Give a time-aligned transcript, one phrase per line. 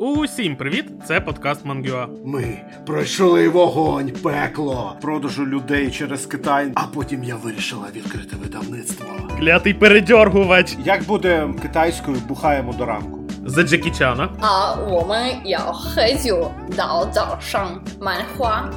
[0.00, 0.84] Усім привіт!
[1.06, 2.06] Це подкаст Мангюа.
[2.24, 9.06] Ми пройшли вогонь, пекло, продажу людей через Китай, а потім я вирішила відкрити видавництво.
[9.38, 10.76] Клятий передьоргувач!
[10.84, 13.18] Як буде китайською, бухаємо до ранку.
[13.46, 14.28] За Джекі Чана.
[14.40, 15.14] А у
[15.44, 18.72] я хезю дао дао шан манхуа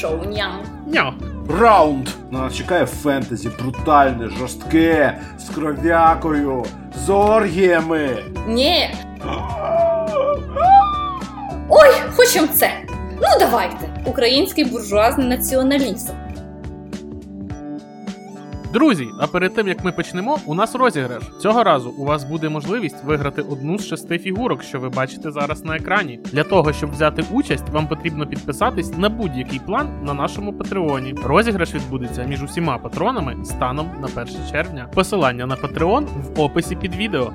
[0.00, 0.52] шоу нян.
[0.86, 1.12] Няо.
[1.60, 2.08] Раунд!
[2.30, 6.64] Нас чекає фентезі, брутальне, жорстке, з кров'якою,
[6.96, 8.16] з оргіями.
[8.48, 8.90] Ні.
[11.68, 12.70] Ой, хочем це.
[13.10, 14.02] Ну давайте.
[14.04, 16.12] Український буржуазний націоналізм.
[18.72, 21.22] Друзі, а перед тим як ми почнемо, у нас розіграш.
[21.40, 25.64] Цього разу у вас буде можливість виграти одну з шести фігурок, що ви бачите зараз
[25.64, 26.20] на екрані.
[26.24, 31.14] Для того, щоб взяти участь, вам потрібно підписатись на будь-який план на нашому патреоні.
[31.24, 34.88] Розіграш відбудеться між усіма патронами станом на 1 червня.
[34.94, 37.32] Посилання на патреон в описі під відео.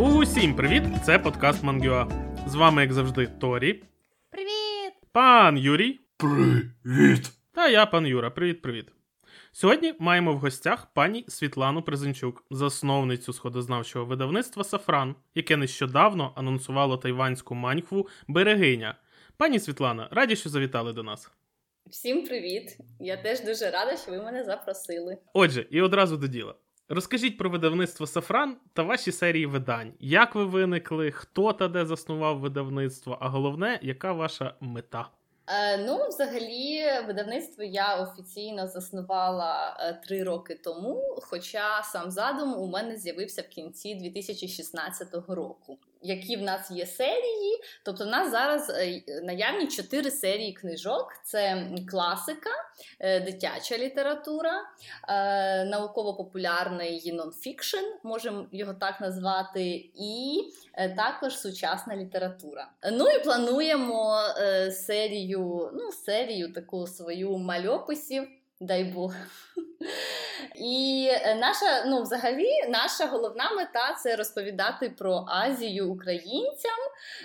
[0.00, 0.82] Усім привіт!
[1.04, 2.06] Це подкаст Мангюа.
[2.46, 3.82] З вами, як завжди, Торі,
[4.30, 4.92] Привіт!
[5.12, 6.00] пан Юрій.
[6.16, 7.30] Привіт!
[7.52, 8.86] Та я, пан Юра, привіт-привіт.
[9.52, 17.54] Сьогодні маємо в гостях пані Світлану Призенчук, засновницю сходознавчого видавництва Сафран, яке нещодавно анонсувало тайванську
[17.54, 18.94] маньхву Берегиня.
[19.36, 21.30] Пані Світлана, раді, що завітали до нас.
[21.86, 22.76] Всім привіт!
[23.00, 25.18] Я теж дуже рада, що ви мене запросили.
[25.34, 26.54] Отже, і одразу до діла.
[26.94, 29.92] Розкажіть про видавництво Сафран та ваші серії видань.
[30.00, 35.08] Як ви виникли, хто та де заснував видавництво, а головне, яка ваша мета?
[35.46, 42.66] Е, ну, взагалі, видавництво я офіційно заснувала е, три роки тому, хоча сам задум у
[42.66, 45.78] мене з'явився в кінці 2016 року.
[46.02, 47.60] Які в нас є серії?
[47.84, 52.50] Тобто, в нас зараз е, наявні чотири серії книжок: це класика,
[53.00, 54.62] е, дитяча література,
[55.08, 60.40] е, науково-популярний нонфікшн, можемо його так назвати, і
[60.74, 62.68] е, також сучасна література.
[62.92, 68.28] Ну і плануємо е, серію, ну, серію таку свою мальописів.
[68.62, 69.14] Дай Бог.
[70.56, 76.78] І е, наша, ну, взагалі, наша головна мета це розповідати про Азію українцям.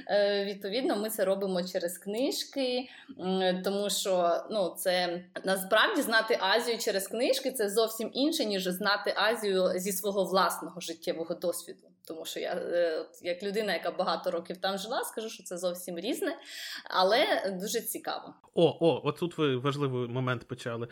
[0.08, 2.90] Е, Відповідно, ми це робимо через книжки,
[3.64, 9.72] тому що ну, це насправді знати Азію через книжки це зовсім інше, ніж знати Азію
[9.76, 11.88] зі свого власного життєвого досвіду.
[12.08, 16.00] Тому що я, е, як людина, яка багато років там жила, скажу, що це зовсім
[16.00, 16.38] різне,
[16.84, 17.26] але
[17.62, 18.34] дуже цікаво.
[18.54, 20.88] О, о, отут ви важливий момент почали.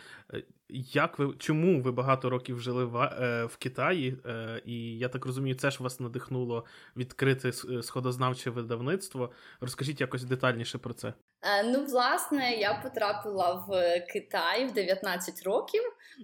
[0.70, 4.18] Як ви чому ви багато років жили в, е, в Китаї?
[4.26, 6.66] Е, і я так розумію, це ж вас надихнуло
[6.98, 9.32] відкрити е, сходознавче видавництво.
[9.62, 11.08] Розкажіть якось детальніше про це.
[11.42, 15.82] Е, Ну, власне, я потрапила в Китай в 19 років.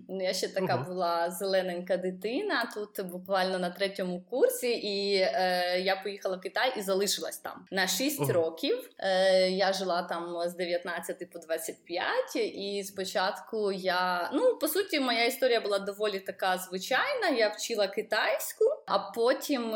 [0.07, 0.83] Я ще така Ого.
[0.83, 6.81] була зелененька дитина, тут буквально на третьому курсі, і е, я поїхала в Китай і
[6.81, 8.33] залишилась там на 6 Ого.
[8.33, 8.89] років.
[8.97, 15.25] Е, я жила там з 19 по 25, і спочатку я, ну, по суті, моя
[15.25, 17.29] історія була доволі така звичайна.
[17.37, 19.71] Я вчила китайську, а потім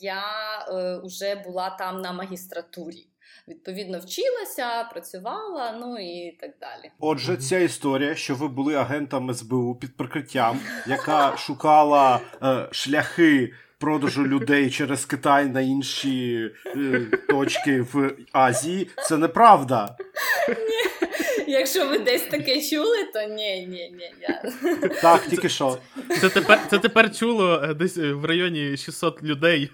[0.00, 0.22] я
[0.68, 3.06] е, вже була там на магістратурі.
[3.48, 6.90] Відповідно, вчилася, працювала, ну і так далі.
[7.00, 14.26] Отже, ця історія, що ви були агентом СБУ під прикриттям, яка шукала е, шляхи продажу
[14.26, 19.96] людей через Китай на інші е, точки в Азії, це неправда.
[21.46, 24.12] Якщо ви десь таке чули, то ні, ні, ні.
[24.20, 24.42] Я...
[25.02, 25.78] Так, тільки що.
[26.20, 29.70] Це тепер це тепер чуло е, десь е, в районі 600 людей.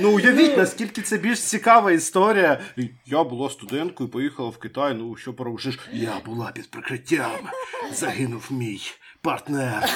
[0.00, 2.60] Ну, уявіть, наскільки це більш цікава історія.
[3.06, 4.94] Я була студенткою, поїхала в Китай.
[4.94, 5.78] Ну, що порушиш?
[5.92, 7.48] Я була під прикриттям.
[7.92, 8.80] Загинув мій
[9.22, 9.88] партнер.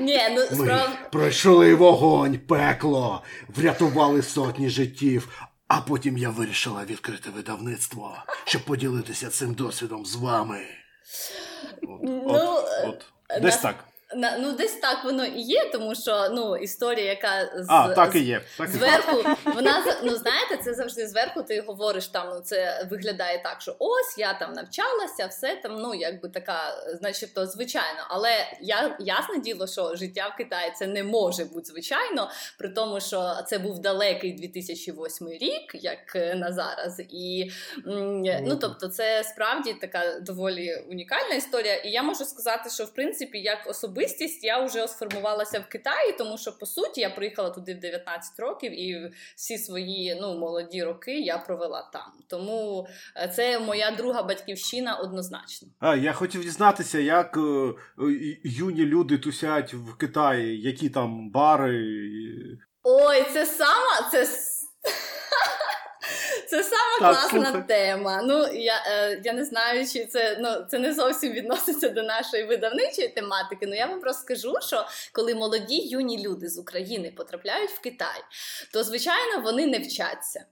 [0.00, 0.88] Ні, ну Ми справа.
[1.12, 5.28] пройшли вогонь, пекло, врятували сотні життів.
[5.74, 10.66] А потім я вирішила відкрити видавництво, щоб поділитися цим досвідом з вами.
[11.82, 12.64] От, Ну, от,
[13.30, 13.42] от.
[13.42, 13.62] Десь на...
[13.62, 13.84] так.
[14.14, 18.14] На, ну, десь так воно і є, тому що ну, історія, яка з, А, так
[18.14, 18.40] і є.
[18.58, 18.78] Так і є.
[18.78, 21.42] Зверху, вона за- ну знаєте, це завжди зверху.
[21.42, 22.28] Ти говориш там.
[22.34, 27.34] Ну це виглядає так, що ось я там навчалася, все там, ну якби така, значить,
[27.34, 28.06] то звичайно.
[28.08, 28.30] Але
[28.60, 33.34] я ясне діло, що життя в Китаї це не може бути звичайно, при тому, що
[33.48, 37.50] це був далекий 2008 рік, як е, на зараз, і
[38.42, 41.74] ну тобто, це справді така доволі унікальна історія.
[41.74, 44.01] І я можу сказати, що в принципі, як особисто.
[44.02, 48.40] Особистість, я вже сформувалася в Китаї, тому що по суті я приїхала туди в 19
[48.40, 52.12] років, і всі свої ну молоді роки я провела там.
[52.28, 55.68] Тому е, це моя друга батьківщина однозначно.
[55.80, 57.74] А я хотів дізнатися, як е,
[58.44, 62.58] юні люди тусять в Китаї, які там бари.
[62.82, 64.26] Ой, це сама це.
[66.52, 67.68] Це сама так, класна слухай.
[67.68, 68.22] тема.
[68.24, 72.44] Ну я е, я не знаю, чи це ну це не зовсім відноситься до нашої
[72.44, 73.66] видавничої тематики.
[73.66, 78.24] Ну я вам просто скажу, що коли молоді юні люди з України потрапляють в Китай,
[78.72, 80.44] то звичайно вони не вчаться.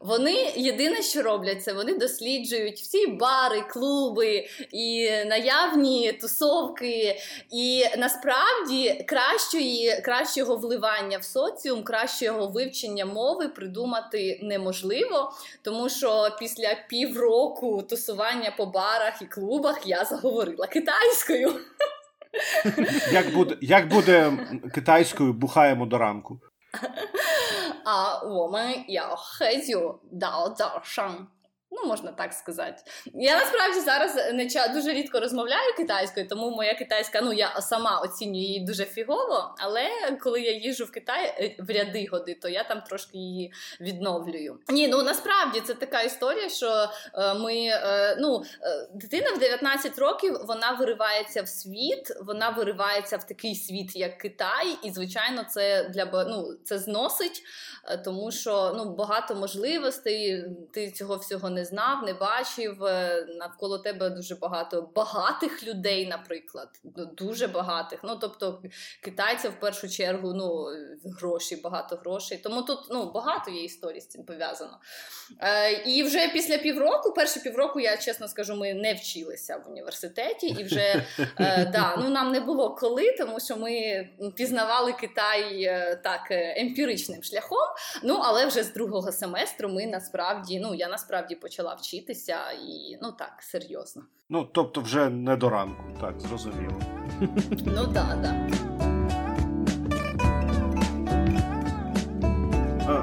[0.00, 7.16] Вони єдине, що роблять, це вони досліджують всі бари, клуби і наявні тусовки.
[7.50, 15.32] І насправді кращої, кращого вливання в соціум, кращого вивчення мови придумати неможливо,
[15.62, 21.52] тому що після півроку тусування по барах і клубах я заговорила китайською.
[23.12, 24.32] Як буде, як буде
[24.74, 26.40] китайською бухаємо до ранку?
[27.84, 31.28] 啊，我们要喝酒到早上。
[31.76, 32.82] Ну, можна так сказати.
[33.14, 38.44] Я насправді зараз не дуже рідко розмовляю китайською, тому моя китайська, ну я сама оцінюю
[38.44, 39.54] її дуже фігово.
[39.58, 39.88] Але
[40.20, 44.58] коли я їжджу в Китай е, в ряди годи, то я там трошки її відновлюю.
[44.68, 48.42] Ні, ну насправді це така історія, що е, ми е, ну
[48.94, 54.76] дитина в 19 років вона виривається в світ, вона виривається в такий світ, як Китай,
[54.82, 57.42] і звичайно, це для ну, це зносить,
[58.04, 60.44] тому що ну багато можливостей.
[60.72, 62.84] Ти цього всього не знав, не бачив.
[62.84, 68.00] Е, навколо тебе дуже багато багатих людей, наприклад, ну, дуже багатих.
[68.02, 68.62] Ну тобто
[69.00, 70.66] китайців в першу чергу ну,
[71.18, 72.38] гроші, багато грошей.
[72.38, 74.78] Тому тут ну, багато є історій з цим пов'язано.
[75.40, 80.46] Е, І вже після півроку, перші півроку, я чесно скажу, ми не вчилися в університеті,
[80.46, 81.04] і вже
[81.40, 86.54] е, да, ну, нам не було коли, тому що ми пізнавали Китай е, так е,
[86.56, 87.68] емпіричним шляхом.
[88.02, 92.98] Ну але вже з другого семестру ми насправді ну я насправді почала почала вчитися, і
[93.02, 94.02] ну так, серйозно.
[94.28, 96.80] Ну, тобто, вже не до ранку, так, зрозуміло.
[97.66, 98.50] Ну так, так.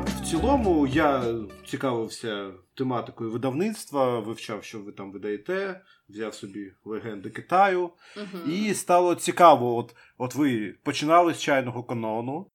[0.06, 1.24] В цілому я
[1.66, 7.82] цікавився тематикою видавництва, вивчав, що ви там видаєте, взяв собі легенди Китаю,
[8.18, 8.52] угу.
[8.52, 9.76] і стало цікаво.
[9.76, 12.51] От от ви починали з чайного канону,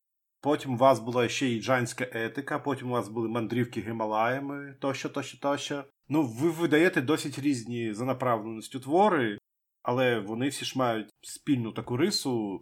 [0.47, 5.09] Потім у вас була ще й джанська етика, потім у вас були мандрівки Гімалаями тощо,
[5.09, 5.85] тощо, тощо.
[6.09, 9.39] Ну, ви видаєте досить різні за направленістю твори,
[9.83, 12.61] але вони всі ж мають спільну таку рису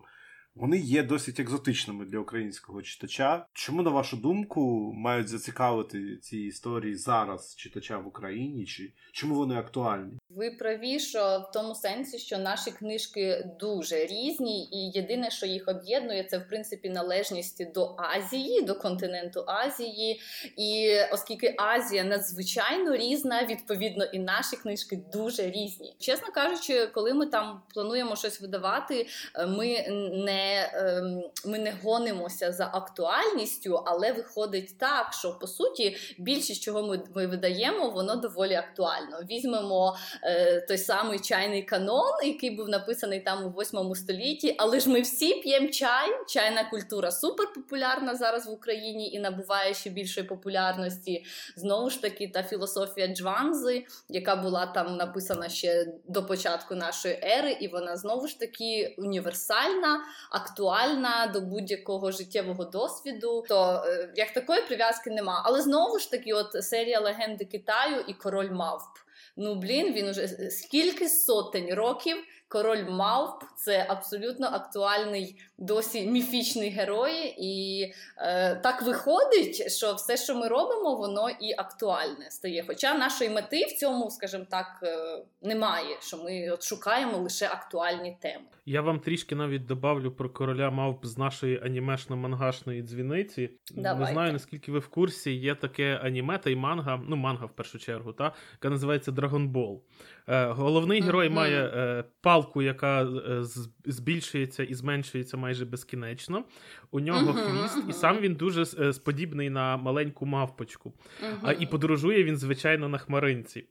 [0.55, 3.47] вони є досить екзотичними для українського читача.
[3.53, 8.67] Чому, на вашу думку, мають зацікавити ці історії зараз читача в Україні?
[8.67, 10.19] Чи чому вони актуальні?
[10.29, 15.69] Ви праві, що в тому сенсі, що наші книжки дуже різні, і єдине, що їх
[15.69, 20.21] об'єднує, це в принципі належність до Азії, до континенту Азії.
[20.57, 25.97] І оскільки Азія надзвичайно різна, відповідно, і наші книжки дуже різні.
[25.99, 29.89] Чесно кажучи, коли ми там плануємо щось видавати, е, ми
[30.25, 30.44] не.
[30.73, 37.01] Ем, ми не гонимося за актуальністю, але виходить так, що по суті більшість чого ми,
[37.15, 39.21] ми видаємо, воно доволі актуально.
[39.31, 44.55] Візьмемо е, той самий чайний канон, який був написаний там у 8 столітті.
[44.59, 46.11] Але ж ми всі п'ємо чай.
[46.29, 51.25] Чайна культура супер популярна зараз в Україні і набуває ще більшої популярності.
[51.57, 57.53] Знову ж таки, та філософія Джванзи, яка була там написана ще до початку нашої ери,
[57.61, 60.01] і вона знову ж таки універсальна
[60.35, 65.43] актуальна до будь-якого життєвого досвіду, то е, як такої прив'язки нема.
[65.45, 68.99] Але знову ж таки, от серія легенди Китаю і король мавп.
[69.37, 72.17] Ну блін, він уже скільки сотень років
[72.49, 77.85] король мавп це абсолютно актуальний досі міфічний герой, і
[78.19, 82.65] е, так виходить, що все, що ми робимо, воно і актуальне стає.
[82.67, 84.97] Хоча нашої мети в цьому, скажімо так, е,
[85.43, 85.97] немає.
[86.01, 88.45] Що ми от шукаємо лише актуальні теми.
[88.67, 93.51] Я вам трішки навіть добавлю про короля мавп з нашої анімешно-мангашної дзвіниці.
[93.75, 94.01] Давайте.
[94.01, 95.35] Не знаю наскільки ви в курсі.
[95.35, 99.53] Є таке аніме та й манга, ну манга в першу чергу, та яка називається Dragon
[99.53, 99.79] Ball.
[100.29, 101.33] Е, головний герой mm-hmm.
[101.33, 103.45] має е, палку, яка е,
[103.85, 106.45] збільшується і зменшується майже безкінечно.
[106.91, 107.71] У нього mm-hmm.
[107.71, 110.89] хвіст, і сам він дуже сподібний на маленьку мавпочку.
[110.89, 111.39] Mm-hmm.
[111.43, 113.65] А і подорожує він, звичайно, на хмаринці.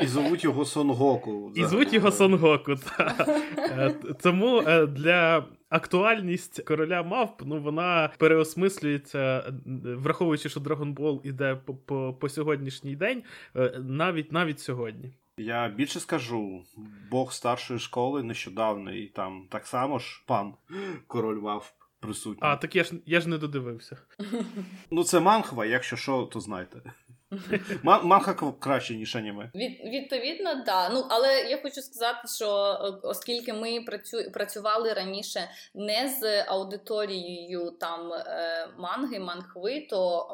[0.00, 1.52] І звуть його Сонгоку.
[1.56, 2.74] І звуть його Сонгоку.
[4.22, 9.52] Тому для актуальність короля мавп, ну вона переосмислюється,
[9.84, 13.22] враховуючи, що Dragon Ball іде по, по, по сьогоднішній день,
[13.78, 15.12] навіть навіть сьогодні.
[15.36, 16.64] Я більше скажу,
[17.10, 20.54] Бог старшої школи нещодавно, і там так само ж пан
[21.06, 22.48] король мав присутній.
[22.48, 23.96] А, так я ж я ж не додивився.
[24.90, 26.82] Ну, це манхва, якщо що, то знайте.
[27.82, 29.50] Ман- Манха краще, ніж аніме.
[29.54, 30.64] Від, відповідно, так.
[30.64, 30.88] Да.
[30.88, 32.48] Ну але я хочу сказати, що
[33.02, 40.26] оскільки ми працю, працювали раніше не з аудиторією там е, манги, манхви, то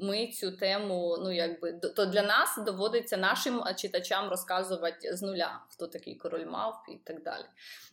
[0.00, 5.86] ми цю тему, ну якби то для нас доводиться нашим читачам розказувати з нуля, хто
[5.86, 7.44] такий король мавп і так далі.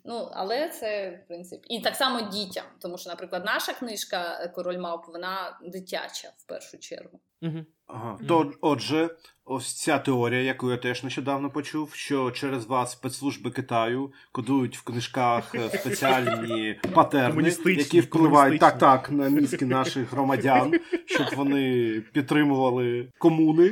[0.06, 4.78] Ну але це в принципі і так само дітям, тому що, наприклад, наша книжка Король
[4.78, 7.20] мавп вона дитяча в першу чергу.
[7.42, 7.66] Угу.
[7.90, 8.18] Ага.
[8.28, 9.10] То, отже,
[9.46, 14.84] ось ця теорія, яку я теж нещодавно почув, що через вас спецслужби Китаю кодують в
[14.84, 20.74] книжках е, спеціальні патерни, які впливають так, так, на мізки наших громадян,
[21.06, 23.72] щоб вони підтримували комуни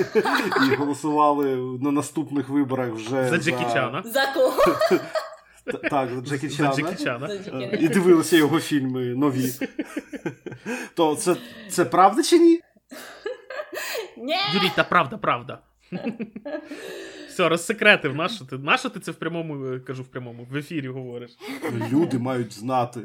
[0.70, 4.02] і голосували на наступних виборах вже За Джекі Чана.
[4.02, 4.62] За кого?
[5.90, 6.72] Так, за Джекі Чана.
[6.72, 9.52] За Джекі Е, І дивилися його фільми нові.
[10.94, 11.36] То це,
[11.70, 12.60] це правда чи ні?
[14.54, 15.58] Юрій, та правда, правда.
[17.28, 18.58] Все, розсекретив, нащо ти?
[18.58, 21.30] Нащо ти це в прямому, е, кажу, в прямому, в ефірі говориш?
[21.92, 23.00] Люди мають знати.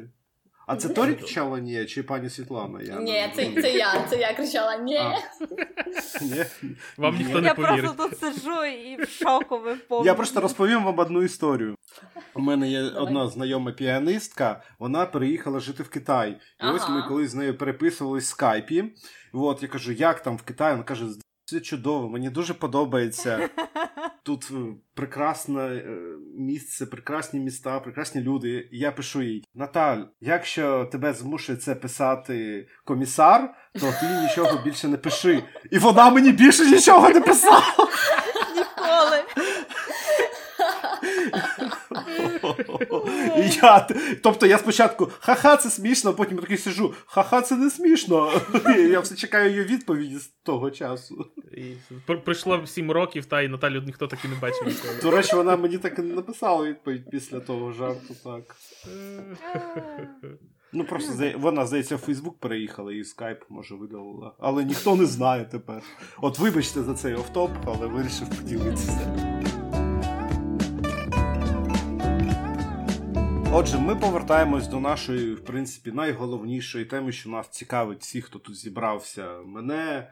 [0.68, 2.82] А це Торі кричала ні, чи пані Світлана?
[2.82, 5.00] Я Ні, це, це я, це я кричала ні.
[6.98, 10.06] Вам ніхто не Я просто тут сиджу і в шоку ви повні.
[10.08, 11.76] Я просто розповім вам одну історію.
[12.34, 16.38] У мене є одна знайома піаністка, вона переїхала жити в Китай.
[16.64, 18.94] І ось ми колись з нею переписувались в скайпі.
[19.34, 20.72] От я кажу, як там в Китаї?
[20.72, 21.06] Вона каже,
[21.54, 23.50] все чудово, мені дуже подобається.
[24.24, 24.56] Тут е,
[24.94, 25.86] прекрасне е,
[26.38, 28.70] місце, прекрасні міста, прекрасні люди.
[28.72, 34.88] І я пишу їй: Наталь, якщо тебе змушує це писати комісар, то ти нічого більше
[34.88, 35.44] не пиши.
[35.72, 37.64] І вона мені більше нічого не писала.
[38.56, 39.24] Ніколи.
[43.38, 43.88] І я,
[44.24, 48.42] тобто я спочатку ха-ха, це смішно, а потім такий сижу, ха-ха, це не смішно.
[48.90, 51.26] Я все чекаю її відповіді з того часу.
[51.58, 51.64] І
[52.08, 54.94] пр- Пройшло 7 років, та і Наталю ніхто так і не бачив ніколи.
[55.02, 58.16] До речі, вона мені так і не написала відповідь після того жарту.
[58.24, 58.56] Так.
[60.74, 64.34] Ну просто вона, здається, в Фейсбук переїхала і скайп, може, видалила.
[64.40, 65.82] Але ніхто не знає тепер.
[66.22, 69.33] От вибачте за цей офтоп, але вирішив поділитися.
[73.56, 78.56] Отже, ми повертаємось до нашої, в принципі, найголовнішої теми, що нас цікавить всіх, хто тут
[78.56, 79.38] зібрався.
[79.46, 80.12] Мене,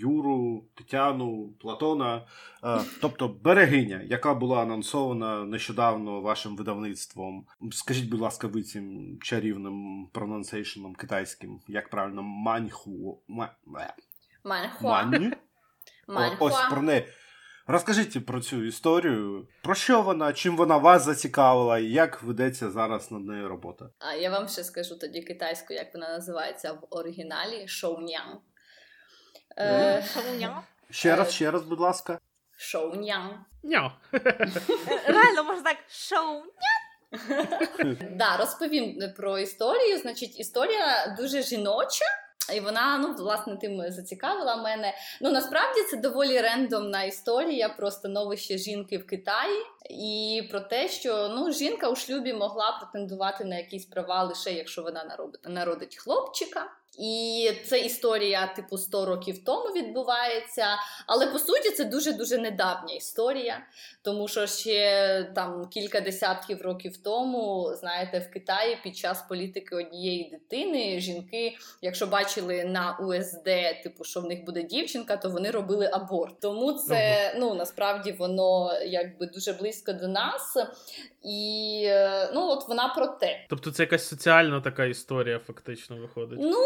[0.00, 2.26] Юру, Тетяну, Платона.
[2.64, 7.46] Е, тобто берегиня, яка була анонсована нещодавно вашим видавництвом.
[7.72, 13.22] Скажіть, будь ласка, ви цим чарівним прононсейшеном китайським, як правильно, маньху.
[13.28, 13.54] Ма...
[14.44, 14.90] Маньхуа.
[16.06, 16.36] Мань?
[16.40, 17.04] Ось про неї.
[17.72, 19.48] Розкажіть про цю історію.
[19.62, 23.90] Про що вона, чим вона вас зацікавила, і як ведеться зараз над нею робота?
[23.98, 28.40] А я вам ще скажу тоді китайською, як вона називається в оригіналі Шоунян.
[29.58, 30.62] Е, Шоуня.
[30.90, 32.18] Ще раз, ще раз, будь ласка.
[32.56, 33.44] Шоунян.
[33.62, 33.92] Ня.
[35.06, 36.42] Реально можна так шоу.
[38.10, 39.98] Да, розповім про історію.
[39.98, 42.04] Значить, історія дуже жіноча.
[42.52, 44.94] І вона, ну, власне, тим зацікавила мене.
[45.20, 49.58] Ну, насправді це доволі рендомна історія про становище жінки в Китаї
[49.90, 54.82] і про те, що ну, жінка у шлюбі могла претендувати на якісь права лише якщо
[54.82, 56.70] вона народить, народить хлопчика.
[56.98, 60.66] І це історія, типу, 100 років тому відбувається.
[61.06, 63.66] Але по суті, це дуже дуже недавня історія.
[64.02, 70.30] Тому що ще там кілька десятків років тому, знаєте, в Китаї під час політики однієї
[70.30, 73.44] дитини жінки, якщо бачили на УСД,
[73.82, 76.40] типу, що в них буде дівчинка, то вони робили аборт.
[76.40, 80.56] Тому це ну насправді воно якби дуже близько до нас.
[81.22, 83.46] І е, ну, от вона про те.
[83.50, 86.38] Тобто це якась соціальна така історія, фактично виходить.
[86.42, 86.58] Ну,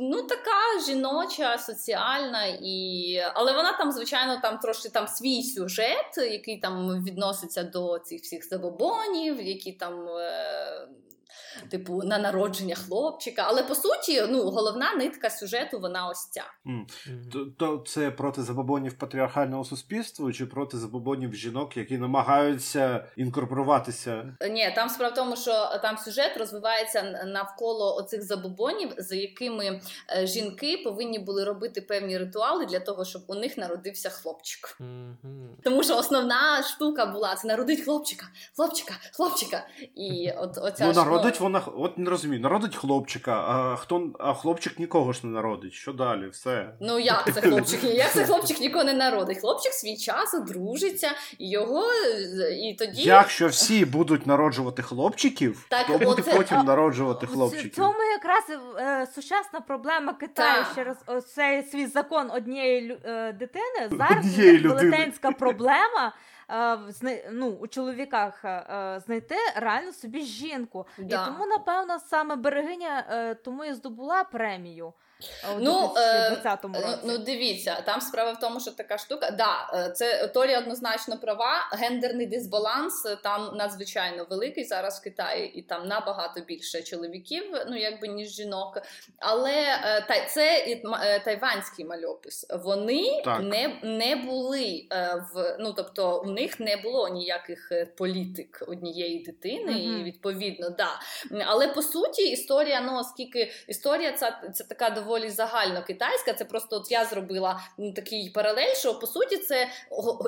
[0.00, 3.16] ну така жіноча, соціальна, і...
[3.34, 8.48] але вона там, звичайно, там трошки там свій сюжет, який там відноситься до цих всіх
[8.48, 10.08] забобонів, які там.
[10.08, 10.88] Е...
[11.70, 16.44] Типу, на народження хлопчика, але по суті, ну головна нитка сюжету вона ось ця.
[16.64, 16.86] Мгм.
[17.32, 24.36] То, то це проти забобонів патріархального суспільства чи проти забобонів жінок, які намагаються інкорпоруватися?
[24.50, 29.80] Ні, там справа в тому, що там сюжет розвивається навколо оцих забобонів, за якими
[30.16, 34.76] е, жінки повинні були робити певні ритуали для того, щоб у них народився хлопчик.
[34.80, 35.56] Мгм.
[35.64, 39.66] Тому що основна штука була це народить хлопчика, хлопчика, хлопчика.
[39.94, 44.78] І от оця Ну, народить вона, от не розумію, народить хлопчика, а хто а хлопчик
[44.78, 45.72] нікого ж не народить.
[45.72, 46.28] Що далі?
[46.28, 46.74] Все.
[46.80, 47.84] Ну як це хлопчик?
[47.94, 49.38] Як це хлопчик нікого не народить?
[49.40, 51.84] Хлопчик свій час одружиться, його
[52.62, 53.02] і тоді.
[53.02, 57.74] Якщо всі будуть народжувати хлопчиків, Так, то буде оце- потім народжувати В хлопчиків.
[57.74, 58.42] цьому якраз
[58.78, 60.74] е, сучасна проблема Китаю Так.
[60.74, 63.88] через цей свій закон однієї е, дитини.
[63.98, 64.90] Зараз Однієї в них людини.
[64.90, 66.12] велетенська проблема.
[66.52, 70.86] Е, Ну, у чоловіках е, знайти реально собі жінку.
[70.98, 71.22] Да.
[71.22, 74.92] І тому, напевно, саме берегиня е, тому і здобула премію е,
[75.56, 76.98] у Ну, е, 2020 Е, році.
[77.04, 79.30] Ну, дивіться, там справа в тому, що така штука.
[79.30, 81.68] Да, е, це Торі однозначно права.
[81.72, 88.08] Гендерний дисбаланс там надзвичайно великий зараз в Китаї, і там набагато більше чоловіків, ну якби
[88.08, 88.78] ніж жінок.
[89.18, 89.54] Але
[90.08, 90.82] та це і
[91.24, 92.46] тайванський мальопис.
[92.64, 93.40] Вони Так.
[93.42, 94.86] не, не були
[95.34, 100.00] в ну, тобто у них не було ніяких політик однієї дитини, Мгм.
[100.00, 100.88] і відповідно, да.
[101.46, 106.32] Але по суті, історія, ну оскільки історія ця це така доволі загально китайська.
[106.32, 107.60] Це просто от я зробила
[107.96, 109.68] такий паралель, що по суті це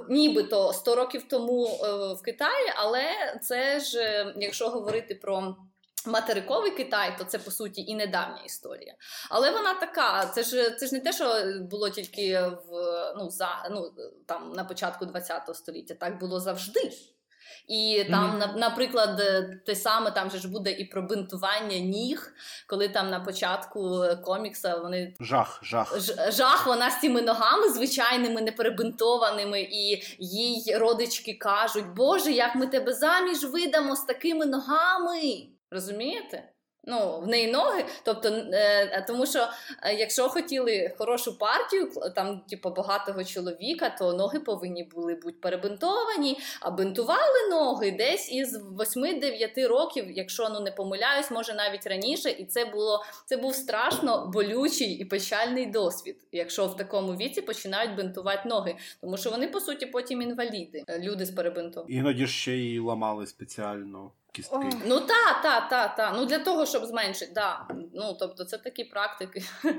[0.09, 3.03] нібито 100 років тому е, в Китаї, але
[3.43, 5.57] це ж, е, якщо говорити про.
[6.07, 8.95] Материковий Китай, то це по суті і недавня історія.
[9.31, 10.27] Але вона така.
[10.27, 12.71] Це ж це ж не те, що було тільки в
[13.17, 13.93] ну за ну
[14.27, 15.95] там на початку ХХ століття.
[15.95, 16.93] Так було завжди.
[17.69, 22.33] І там, на, наприклад, е, те саме там же ж буде і про бинтування ніг,
[22.67, 26.01] коли там на початку е, комікса вони Жах, жах.
[26.01, 32.67] Ж- жах вона з цими ногами звичайними, неперебинтованими, і їй родички кажуть: Боже, як ми
[32.67, 35.21] тебе заміж видамо з такими ногами.
[35.71, 36.49] Розумієте?
[36.87, 39.49] Ну, в неї ноги, тобто, е, тому що
[39.83, 46.39] е, якщо хотіли хорошу партію, там, типу, багатого чоловіка, то ноги повинні були бути перебинтовані,
[46.61, 52.45] а бинтували ноги десь із 8-9 років, якщо ну не помиляюсь, може навіть раніше, і
[52.45, 58.49] це було це був страшно болючий і печальний досвід, якщо в такому віці починають бинтувати
[58.49, 61.85] ноги, тому що вони по суті потім інваліди, е, люди з перебинтом.
[61.89, 64.71] Іноді ще й ламали спеціально кістки.
[64.87, 66.13] Ну та, та, та, та.
[66.17, 67.67] Ну для того, щоб зменшити, да.
[67.95, 69.43] Ну тобто, це такі практики.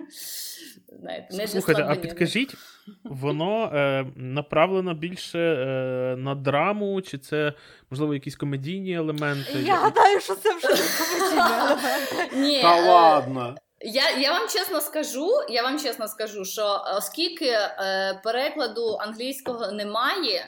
[1.00, 2.56] Знаєте, не Слухайте, а підкажіть,
[3.04, 7.54] воно е, направлено більше е, на драму, чи це,
[7.90, 9.60] можливо, якісь комедійні елементи?
[9.60, 12.34] Я гадаю, що це вже не комедійний елемент.
[12.36, 13.56] Ні, Та е, ладно.
[13.86, 20.48] Я, я вам чесно скажу, я вам чесно скажу, що оскільки е, перекладу англійського немає,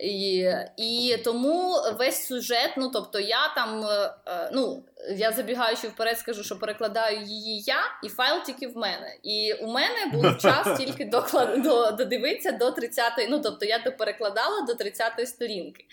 [0.00, 6.18] і, і тому весь сюжет, ну тобто я там, е, е, ну я забігаючи вперед,
[6.18, 9.16] скажу, що перекладаю її я, і файл тільки в мене.
[9.22, 14.60] І у мене був час тільки доклад, до, додивитися до 30-ї, ну тобто я доперекладала
[14.60, 15.84] до 30-ї сторінки.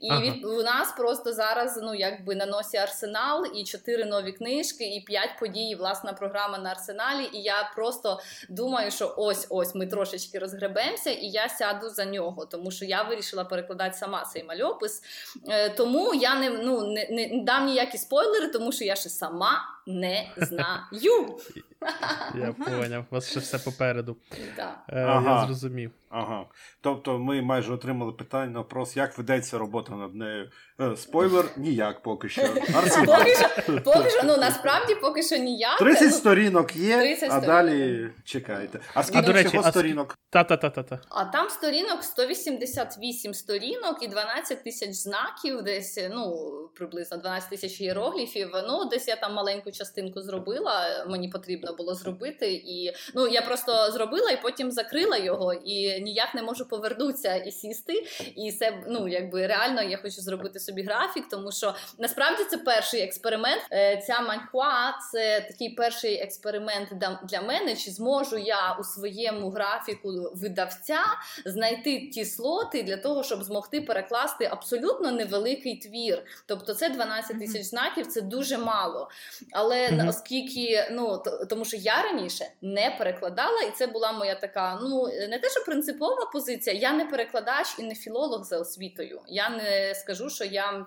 [0.00, 0.20] І Ага.
[0.20, 5.00] від, у нас просто зараз ну якби на носі арсенал, і чотири нові книжки, і
[5.00, 7.30] п'ять подій, власна програма на арсеналі.
[7.32, 12.46] І я просто думаю, що ось ось ми трошечки розгребемося, і я сяду за нього,
[12.46, 15.02] тому що я вирішила перекладати сама цей мальопис.
[15.48, 19.08] Е, тому я не, ну, не, не, не дам ніякі спойлери, тому що я ще
[19.08, 21.38] сама не знаю.
[22.34, 24.16] Я поняв, у вас ще все попереду.
[24.56, 24.74] Да.
[24.88, 25.00] Е.
[25.00, 25.90] Я зрозумів.
[26.10, 26.46] Ага.
[26.80, 30.50] Тобто ми майже отримали питання на вопрос, як ведеться робота над нею.
[30.80, 32.42] Е, спойлер ніяк поки що.
[33.06, 33.48] Поки що,
[33.84, 35.78] поки що, ну насправді поки що ніяк.
[35.78, 38.80] 30 Ну, сторінок є, 30 а далі чекайте.
[38.94, 40.18] А скільки до речі, всього а сторінок?
[40.30, 41.00] Та-та-та-та-та.
[41.08, 46.34] А там сторінок 188 сторінок і 12 тисяч знаків, десь ну
[46.74, 48.50] приблизно 12 тисяч іерогліфів.
[48.68, 51.06] Ну, десь я там маленьку частинку зробила.
[51.08, 52.52] Мені потрібно було зробити.
[52.52, 57.52] І ну я просто зробила і потім закрила його, і ніяк не можу повернутися і
[57.52, 58.06] сісти.
[58.36, 63.02] І це ну якби реально я хочу зробити собі графік, тому що насправді це перший
[63.02, 63.62] експеримент.
[63.72, 66.88] Е, Ця маньхуа це такий перший експеримент
[67.22, 67.76] для- мене.
[67.76, 70.98] Чи зможу я у своєму графіку видавця
[71.44, 76.22] знайти ті слоти для того, щоб змогти перекласти абсолютно невеликий твір.
[76.46, 79.10] Тобто це 12 тисяч знаків, це дуже мало.
[79.52, 80.08] Але Мгм.
[80.08, 85.38] оскільки ну тому, що я раніше не перекладала, і це була моя така, ну не
[85.38, 86.76] те, що принципова позиція.
[86.76, 89.20] Я не перекладач і не філолог за освітою.
[89.28, 90.86] Я не скажу, що я.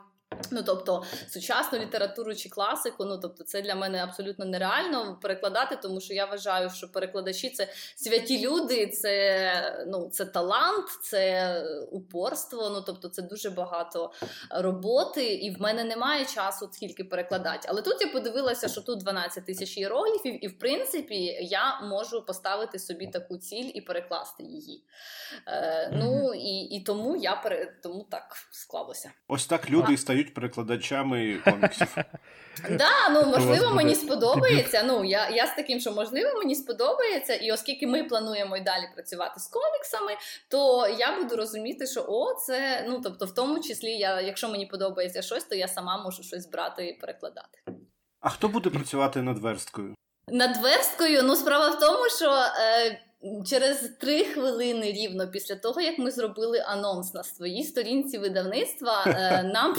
[0.51, 6.01] Ну, тобто, сучасну літературу чи класику, ну тобто, це для мене абсолютно нереально перекладати, тому
[6.01, 11.55] що я вважаю, що перекладачі це святі люди, це ну це талант, це
[11.91, 12.69] упорство.
[12.69, 14.11] Ну тобто, це дуже багато
[14.49, 17.67] роботи, і в мене немає часу скільки перекладати.
[17.71, 22.79] Але тут я подивилася, що тут 12 тисяч іерогліфів, і в принципі я можу поставити
[22.79, 24.83] собі таку ціль і перекласти її.
[25.47, 27.79] Е, Ну і, і тому я пере...
[27.83, 29.11] тому так склалося.
[29.27, 31.95] Ось так люди стають стають перекладачами коміксів.
[32.69, 34.83] Да, ну можливо, мені сподобається.
[34.83, 38.83] Ну я, я з таким, що можливо, мені сподобається, і оскільки ми плануємо і далі
[38.93, 40.11] працювати з коміксами,
[40.47, 44.65] то я буду розуміти, що о, це ну тобто, в тому числі, я, якщо мені
[44.65, 47.59] подобається щось, то я сама можу щось брати і перекладати.
[48.19, 49.95] А хто буде працювати над версткою?
[50.27, 53.01] Над версткою, ну справа в тому, що е,
[53.49, 59.43] через три хвилини рівно після того, як ми зробили анонс на своїй сторінці видавництва, е,
[59.53, 59.75] нам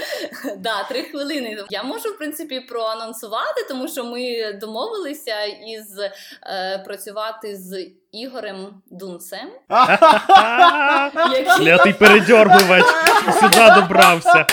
[0.58, 1.64] да, три хвилини.
[1.70, 5.98] Я можу в принципі проанонсувати, тому що ми домовилися із
[6.42, 9.48] е, працювати з Ігорем Дунцем.
[11.58, 12.84] Клятий пересмикувач
[13.40, 14.46] сюди добрався.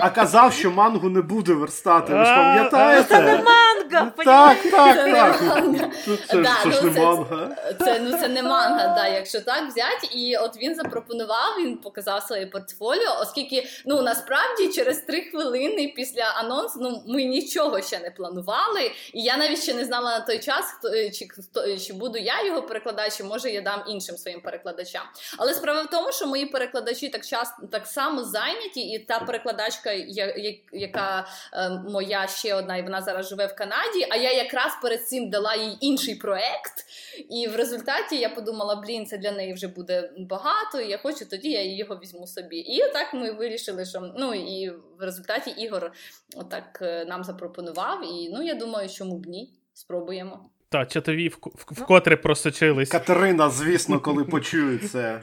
[0.00, 2.14] А казав, що мангу не буде верстати.
[2.14, 3.42] Ви ж пам'ятаєте?
[3.90, 5.42] Манга, Так, так, Це не так.
[5.42, 5.90] манга.
[6.06, 7.56] Це, ж ну, не це- манга.
[7.78, 10.06] Це ну це не манга, да, якщо так взяти.
[10.14, 16.22] І от він запропонував, він показав своє портфоліо, оскільки ну насправді через три хвилини після
[16.22, 18.90] анонсу ну ми нічого ще не планували.
[19.12, 22.18] І я навіть ще не знала на той час, хто е, чи хто чи буду
[22.18, 25.02] я його перекладач, чи може я дам іншим своїм перекладачам.
[25.38, 29.92] Але справа в тому, що мої перекладачі так час так само зайняті, і та перекладачка,
[29.92, 33.79] я- я- яка е, моя ще одна, і вона зараз живе в Канаді.
[34.10, 36.86] А я якраз перед цим дала їй інший проект.
[37.30, 40.80] І в результаті я подумала, блін, це для неї вже буде багато.
[40.80, 42.56] І я хочу, тоді я його візьму собі.
[42.58, 45.92] І так ми вирішили, що ну і в результаті Ігор
[46.36, 48.04] отак е, нам запропонував.
[48.04, 49.50] І ну я думаю, чому б ні?
[49.74, 50.50] Спробуємо.
[50.68, 52.88] Та, чатові вк- вкотре просочились.
[52.88, 55.20] Катерина, звісно, коли почує це,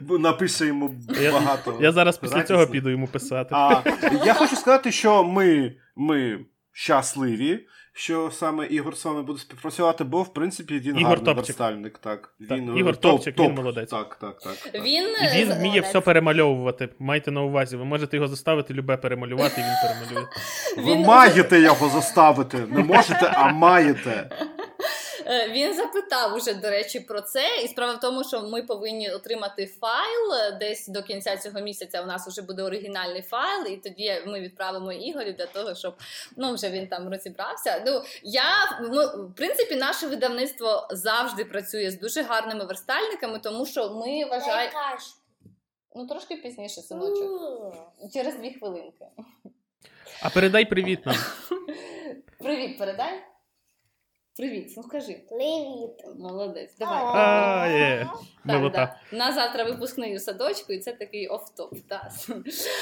[0.00, 1.78] напише йому Я- багато.
[1.80, 2.56] Я зараз після радісно.
[2.56, 3.48] цього піду йому писати.
[3.52, 3.82] А,
[4.24, 10.22] я хочу сказати, що ми, ми щасливі, що саме Ігор з вами буде співпрацювати, бо
[10.22, 11.46] в принципі він Ігор гарний топчик.
[11.46, 11.98] верстальник.
[11.98, 12.34] Так.
[12.48, 13.90] Так, Він, Ігор е, топ- топчик, він молодець.
[13.90, 14.56] Так, так, так.
[14.56, 14.74] так.
[14.84, 15.04] Він,
[15.34, 16.88] І він е, вміє все перемальовувати.
[16.98, 17.76] Майте на увазі.
[17.76, 20.28] Ви можете його заставити любе перемалювати, і він перемалює.
[20.76, 22.58] Ви маєте його заставити.
[22.70, 24.30] Не можете, а маєте.
[25.30, 27.42] Е, Він запитав уже, до речі, про це.
[27.64, 32.02] І справа в тому, що ми повинні отримати файл десь до кінця цього місяця.
[32.02, 35.94] У нас вже буде оригінальний файл, і тоді ми відправимо Ігорю для того, щоб
[36.36, 37.82] ну вже він там розібрався.
[37.86, 43.90] Ну я ну, в принципі, наше видавництво завжди працює з дуже гарними верстальниками, тому що
[43.90, 44.72] ми вважаємо.
[45.94, 47.30] Ну трошки пізніше, синочок.
[48.12, 49.06] Через дві хвилинки.
[50.22, 51.16] А передай привіт нам.
[52.38, 53.22] Привіт, передай.
[54.36, 55.20] Привіт, ну скажи.
[55.28, 56.18] Привіт.
[56.18, 57.02] Молодець, давай.
[57.04, 58.08] А, є.
[58.46, 58.96] Так, да.
[59.12, 61.70] На завтра випускний у садочку, і це такий оф-топ.
[61.88, 62.10] Да.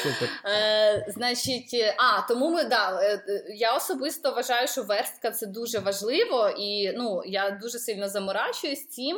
[0.02, 0.28] Супер.
[0.44, 5.78] Е, значить, а тому ми да, е, е, я особисто вважаю, що верстка це дуже
[5.78, 9.16] важливо, і ну я дуже сильно заморачуюсь цим.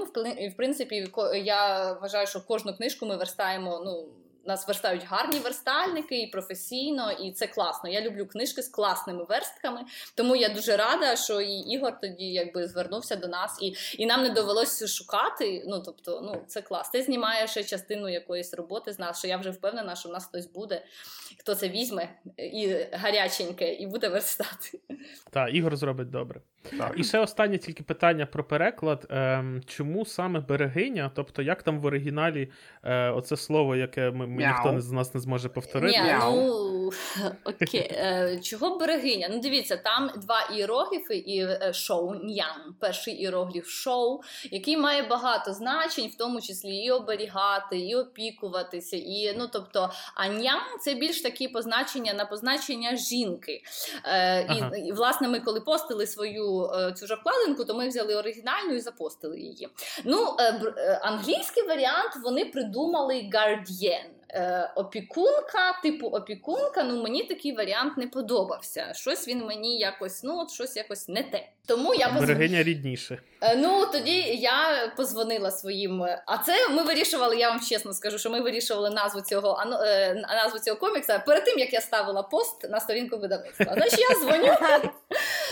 [0.52, 1.12] В принципі,
[1.44, 3.82] я вважаю, що кожну книжку ми верстаємо.
[3.84, 4.08] Ну
[4.44, 7.90] нас верстають гарні верстальники і професійно, і це класно.
[7.90, 9.81] Я люблю книжки з класними верстками,
[10.14, 14.22] тому я дуже рада, що і Ігор тоді якби звернувся до нас, і, і нам
[14.22, 15.64] не довелося шукати.
[15.66, 16.90] Ну тобто, ну це клас.
[16.90, 20.26] Ти знімаєш ще частину якоїсь роботи з нас, що я вже впевнена, що в нас
[20.26, 20.83] хтось буде,
[21.38, 24.81] хто це візьме і гаряченьке, і буде верстати.
[25.31, 26.40] Так, Ігор зробить добре.
[26.79, 26.94] Так.
[26.96, 29.07] І ще останнє тільки питання про переклад.
[29.11, 31.11] Ем, чому саме берегиня?
[31.14, 32.50] Тобто, як там в оригіналі
[32.83, 34.26] е, оце слово, яке ми.
[34.36, 36.02] Ніхто з нас не зможе повторити?
[36.02, 36.70] Ні, ну
[37.44, 37.80] окей.
[37.80, 39.28] Е, чого берегиня?
[39.30, 42.74] Ну дивіться, там два іерогліфи і е, шоу ньян.
[42.80, 49.34] Перший іерогліф шоу, який має багато значень, в тому числі і оберігати, і опікуватися, і
[49.38, 53.62] ну тобто, а ньян це більш такі позначення на позначення жінки.
[54.04, 54.76] Е, Ага.
[54.76, 58.80] і, власне ми коли постили свою е, цю ж обкладинку, то ми взяли оригінальну і
[58.80, 59.68] запостили її.
[60.04, 60.36] Ну,
[61.02, 64.19] англійський варіант вони придумали guardian.
[64.34, 68.94] Е, опікунка, типу опікунка, ну мені такий варіант не подобався.
[68.94, 71.48] Щось він мені якось, ну от щось якось не те.
[71.70, 72.20] Тому я позв...
[72.20, 73.18] Берегиня рідніше.
[73.40, 76.02] Е, Ну тоді я позвонила своїм.
[76.02, 77.37] е, А це ми вирішували.
[77.37, 81.59] Я вам чесно скажу, що ми вирішували назву цього е, назву цього комікса перед тим
[81.59, 83.74] як я ставила пост на сторінку видавництва.
[83.74, 84.54] Значить, я дзвоню.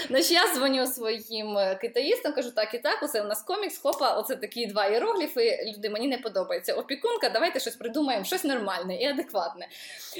[0.08, 4.36] Значить, я дзвоню своїм китаїстам, кажу, так і так, оце у нас комікс, хопа, оце
[4.36, 5.72] такі два іерогліфи.
[5.76, 6.74] Люди, мені не подобається.
[6.74, 9.68] Опікунка, давайте щось придумаємо, щось нормальне і адекватне.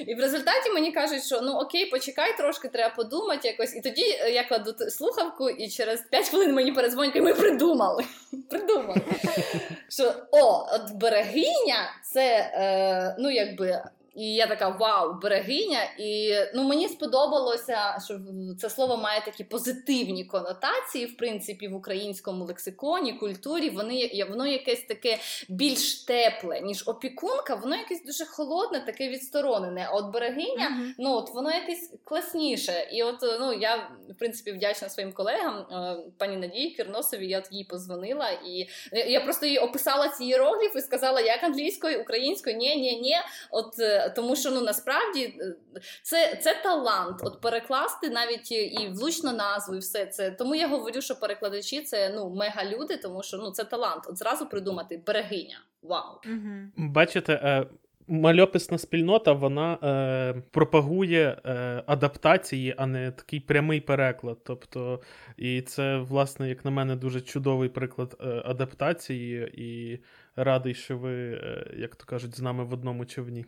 [0.06, 3.76] І в результаті мені кажуть, що ну окей, почекай трошки, треба подумати якось.
[3.76, 8.04] І тоді я кладу слухавку, і через 5 хвилин мені перезвонька, і ми придумали.
[8.50, 9.00] Придумали.
[9.88, 13.82] Що о, от берегиня це е, ну якби.
[14.18, 15.82] І я така вау, берегиня.
[15.98, 18.20] І ну мені сподобалося, що
[18.58, 23.70] це слово має такі позитивні конотації, в принципі, в українському лексиконі, культурі.
[23.70, 29.86] Вони воно якесь таке більш тепле, ніж опікунка, воно якесь дуже холодне, таке відсторонене.
[29.90, 30.94] А от берегиня, mm-hmm.
[30.98, 32.88] ну от воно якесь класніше.
[32.92, 33.76] І от ну я
[34.10, 37.28] в принципі вдячна своїм колегам, е, пані Надії Кірносові.
[37.28, 42.00] Я от їй позвонила, і я просто їй описала ці іерогліфи і сказала, як англійською,
[42.00, 43.16] українською, ні, ні, ні.
[43.50, 45.56] От е, тому, що ну насправді е,
[46.02, 47.20] це це талант.
[47.22, 50.30] От перекласти навіть і влучно назву, і все це.
[50.30, 54.04] Тому я говорю, що перекладачі це ну мега люди, тому що ну це талант.
[54.08, 55.60] От зразу придумати берегиня.
[55.82, 56.20] Вау.
[56.26, 56.88] Угу.
[56.88, 57.66] Бачите, е,
[58.08, 64.38] мальописна спільнота вона е, пропагує е, адаптації, а не такий прямий переклад.
[64.44, 65.00] Тобто,
[65.36, 70.00] і це, власне, як на мене, дуже чудовий приклад е, адаптації, і
[70.36, 73.46] радий, що ви, е, як то кажуть, з нами в одному човні.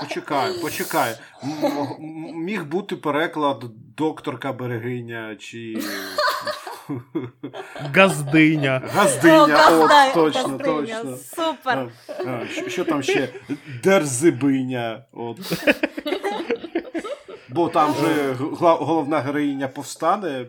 [0.00, 1.18] Почекай, почекай.
[2.34, 3.64] Міг бути переклад
[3.96, 5.78] докторка Берегиня чи
[7.94, 8.82] Газдиня.
[8.94, 11.02] Газдиня, О, от, точно, Газдиня.
[11.02, 11.16] точно.
[11.16, 11.88] Супер.
[12.08, 13.28] А, а, що, що там ще?
[13.84, 15.04] Дерзибиня.
[15.12, 15.38] От.
[17.48, 20.46] Бо там же головна героїня повстане.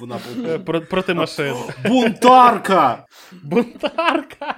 [0.00, 1.54] Вона е, Про, проти машин.
[1.88, 3.06] Бунтарка!
[3.42, 4.54] Бунтарка!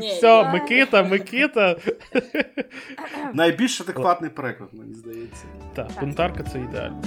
[0.00, 0.52] Все.
[0.52, 1.76] Микита, Микита.
[3.34, 5.44] Найбільш адекватний переклад, мені здається.
[5.74, 7.02] Так, бунтарка це ідеально.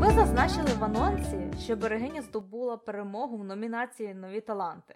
[0.00, 4.94] Ви зазначили в анонсі, що берегиня здобула перемогу в номінації Нові таланти.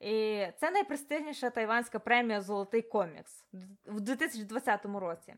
[0.00, 3.44] І це найпрестижніша тайванська премія Золотий комікс
[3.86, 5.34] в 2020 році.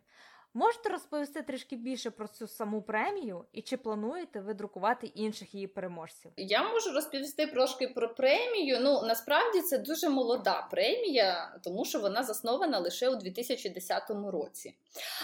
[0.56, 5.66] Можете розповісти трішки більше про цю саму премію і чи плануєте ви друкувати інших її
[5.66, 6.30] переможців?
[6.36, 8.78] Я можу розповісти трошки про премію.
[8.80, 14.74] Ну насправді це дуже молода премія, тому що вона заснована лише у 2010 році.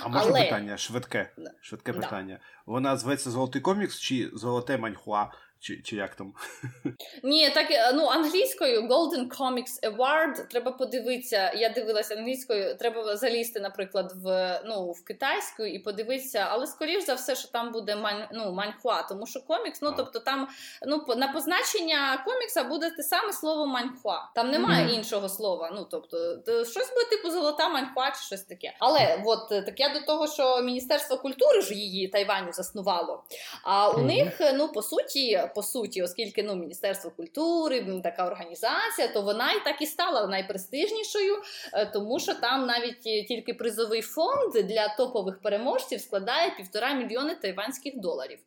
[0.02, 0.42] А може Але...
[0.44, 1.30] питання швидке?
[1.60, 2.34] Швидке питання.
[2.34, 2.72] Да.
[2.72, 5.30] Вона зветься Золотий комікс чи Золоте маньхуа?
[5.62, 6.34] Чи чи як там?
[7.22, 11.52] Ні, так е, ну англійською Golden Comics Award, Треба подивитися.
[11.52, 12.74] Я дивилася англійською.
[12.74, 17.72] Треба залізти, наприклад, в ну в китайську і подивитися, але скоріш за все, що там
[17.72, 19.92] буде мань, ну, маньхуа, тому що комікс, ну а.
[19.92, 20.48] тобто там
[20.86, 24.18] ну на позначення комікса буде те саме слово маньхуа.
[24.34, 24.94] Там немає mm-hmm.
[24.94, 25.70] іншого слова.
[25.74, 26.16] Ну тобто,
[26.64, 28.74] щось буде типу золота маньхуа чи щось таке.
[28.78, 33.24] Але от так я до того, що Міністерство культури ж її Тайваню заснувало.
[33.64, 34.02] А у mm-hmm.
[34.02, 39.64] них ну по суті по суті, оскільки ну, Міністерство культури, така організація, то вона і
[39.64, 41.34] так і стала найпрестижнішою,
[41.72, 48.00] е, тому що там навіть тільки призовий фонд для топових переможців складає півтора мільйони тайванських
[48.00, 48.38] доларів.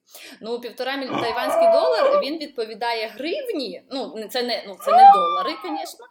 [0.41, 3.81] Ну, півтора мільйони тайванський долар він відповідає гривні.
[3.91, 6.05] Ну, це не ну, це не долари, звісно,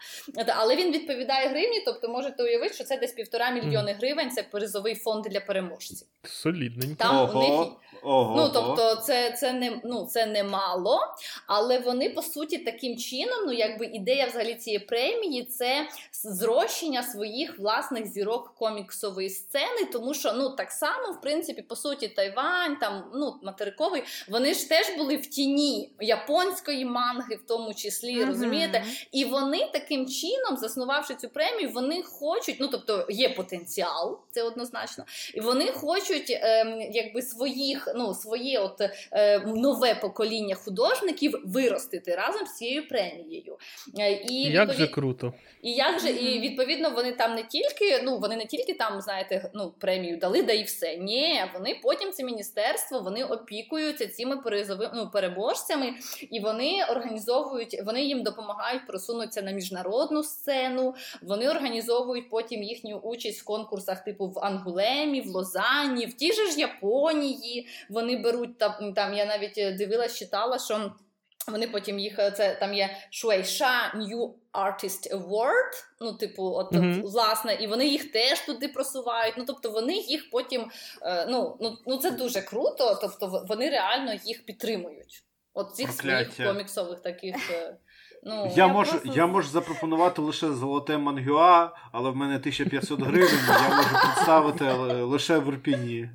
[0.56, 4.30] але він відповідає гривні, тобто можете уявити, що це десь півтора мільйони гривень.
[4.30, 6.08] Це призовий фонд для переможців.
[6.22, 6.94] Солідненько.
[6.98, 7.38] Там Ого.
[7.38, 7.68] у них
[8.04, 8.36] Ого.
[8.36, 10.44] Ну тобто, це це не ну це не
[10.84, 11.00] мало,
[11.46, 17.58] але вони по суті таким чином, ну якби ідея взагалі цієї премії це зрощення своїх
[17.58, 23.04] власних зірок коміксової сцени, тому що ну так само, в принципі, по суті, Тайвань, там
[23.14, 28.26] ну материковий, вони ж теж були в тіні японської манги, в тому числі, mm-hmm.
[28.26, 28.84] розумієте?
[29.12, 35.04] І вони таким чином, заснувавши цю премію, вони хочуть, ну тобто є потенціал, це однозначно,
[35.34, 38.80] і вони хочуть, ем, якби своїх ну, своє от
[39.12, 43.58] е, нове покоління художників виростити разом з цією премією.
[43.98, 44.88] Е, і Як відповід...
[44.88, 45.32] же круто.
[45.62, 49.50] І як же, і відповідно вони там не тільки, ну вони не тільки там, знаєте,
[49.54, 50.96] ну премію дали, да і все.
[50.96, 55.94] Ні, вони потім це міністерство вони опікуються цими призовими ну, переможцями,
[56.30, 60.94] і вони організовують, вони їм допомагають просунутися на міжнародну сцену.
[61.22, 66.50] Вони організовують потім їхню участь в конкурсах, типу в Ангулемі, в Лозанні, в тій же
[66.50, 70.92] ж Японії вони беруть там, там я навіть дивилась, читала, що.
[71.48, 77.04] Вони потім їх е, це там є Шуейша New Artist Award, Ну, типу, от, mm-hmm.
[77.04, 79.34] от власне, і вони їх теж туди просувають.
[79.38, 80.70] Ну тобто вони їх потім
[81.02, 82.98] е, ну, ну ну це дуже круто.
[83.00, 85.24] Тобто вони реально їх підтримують.
[85.54, 86.32] От цих Прокляття.
[86.32, 87.50] своїх коміксових таких.
[87.50, 87.76] Е,
[88.22, 89.12] ну, Я, я можу просто...
[89.14, 93.38] я можу запропонувати лише золоте мангюа, але в мене 1500 гривень.
[93.48, 94.64] Я можу представити
[95.02, 96.08] лише в Ірпіні.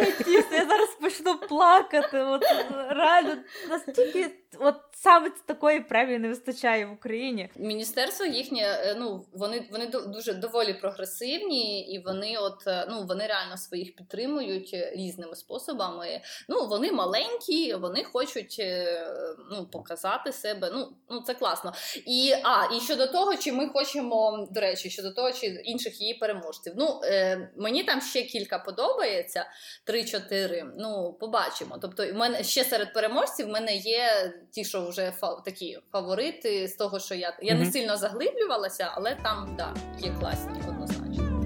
[0.00, 2.20] Які чесно, я зараз почну плакати.
[2.20, 2.42] От
[2.90, 3.36] реально
[3.68, 7.50] настільки, от саме такої премії не вистачає в Україні.
[7.56, 13.26] Міністерство їхнє, е, ну вони вони дуже доволі прогресивні, і вони, от е, ну вони
[13.26, 16.20] реально своїх підтримують різними способами.
[16.48, 19.06] Ну вони маленькі, вони хочуть е,
[19.50, 20.70] ну показати себе.
[20.74, 21.72] Ну ну це класно.
[22.06, 26.14] І а і щодо того, чи ми хочемо до речі, щодо того, чи інших її
[26.14, 26.72] переможців.
[26.76, 29.46] Ну е, мені там ще кілька подобається.
[29.86, 31.78] 3-4, Ну побачимо.
[31.80, 36.68] Тобто, в мене ще серед переможців в мене є ті, що вже фа- такі фаворити
[36.68, 37.58] з того, що я я mm-hmm.
[37.58, 41.40] не сильно заглиблювалася, але там да, є класні однозначно.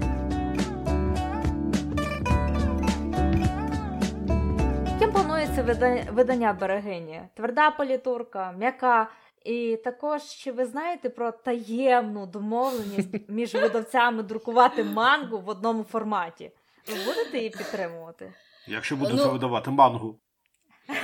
[4.91, 5.63] Яким планується
[6.11, 7.21] видання берегині?
[7.33, 9.07] Тверда політурка, м'яка.
[9.45, 16.51] І також чи ви знаєте про таємну домовленість між видавцями друкувати мангу в одному форматі?
[16.87, 18.33] Ви будете її підтримувати?
[18.67, 20.19] Якщо будете ну, видавати мангу.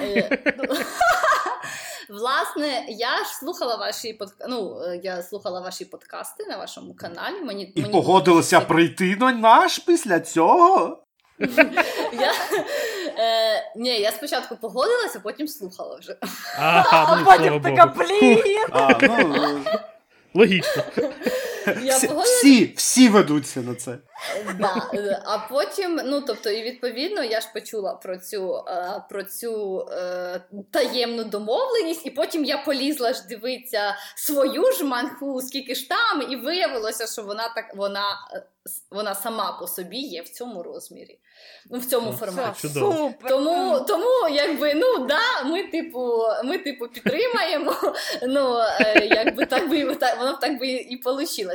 [0.02, 0.76] Е, ну,
[2.19, 4.30] власне, я ж слухала ваші под...
[4.50, 7.41] ну, е, я слухала ваші подкасти на вашому каналі.
[7.41, 8.67] Мені, І мені погодилася було...
[8.67, 11.04] прийти на наш після цього.
[12.13, 12.34] Я
[13.17, 16.17] е, ні, я спочатку погодилася, потім слухала вже.
[16.60, 18.41] А ну, потім така блін.
[19.02, 19.65] Ну,
[20.34, 20.84] логічно.
[21.84, 23.97] Я всі, всі всі ведуться на це.
[24.60, 24.89] Да.
[25.26, 30.41] А потім, ну тобто, і відповідно, я ж почула про цю е, про цю е,
[30.71, 36.36] таємну домовленість, і потім я полізла ж дивитися свою ж манху, скільки ж там, і
[36.36, 38.04] виявилося, що вона так вона
[38.91, 41.19] вона сама по собі є в цьому розмірі,
[41.69, 42.67] ну в цьому форматі.
[42.67, 43.30] Супер.
[43.30, 47.76] Тому, тому якби ну да, ми типу, ми типу підтримаємо.
[48.28, 51.51] Ну е, якби так би так, воно так би і вийшло.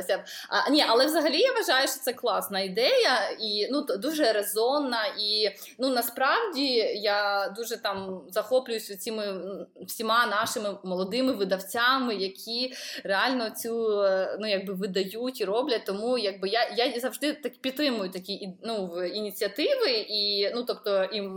[0.49, 5.05] А ні, але взагалі я вважаю, що це класна ідея і ну дуже резонна.
[5.19, 9.41] І ну насправді я дуже там захоплююся цими
[9.87, 15.85] всіма нашими молодими видавцями, які реально цю е, ну якби видають і роблять.
[15.85, 21.29] Тому якби я я завжди так підтримую такі ну, ініціативи, і ну тобто і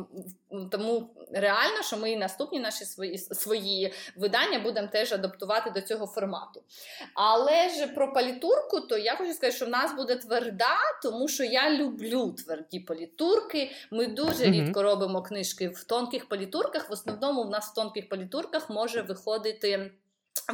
[0.70, 6.07] тому реально, що ми і наступні наші свої свої видання будемо теж адаптувати до цього
[6.07, 6.62] формату.
[7.14, 11.45] Але ж про палітурку, то я хочу сказати, що в нас буде тверда, тому що
[11.45, 13.71] я люблю тверді політурки.
[13.90, 14.53] Ми дуже mm-hmm.
[14.53, 16.90] рідко робимо книжки в тонких політурках.
[16.90, 19.90] В основному в нас в тонких політурках може виходити.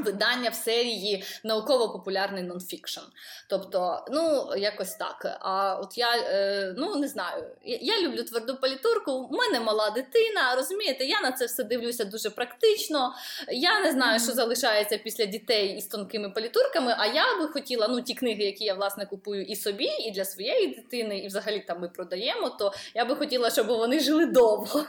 [0.00, 3.00] Видання в серії науково-популярний нонфікшн.
[3.48, 5.38] Тобто, ну, якось так.
[5.40, 9.90] А от я е, ну не знаю, я, я люблю тверду політурку, у мене мала
[9.90, 13.14] дитина, розумієте, я на це все дивлюся дуже практично.
[13.52, 16.94] Я не знаю, що залишається після дітей із тонкими політурками.
[16.98, 20.24] А я би хотіла ну, ті книги, які я власне купую і собі, і для
[20.24, 24.84] своєї дитини, і взагалі там ми продаємо, то я би хотіла, щоб вони жили довго.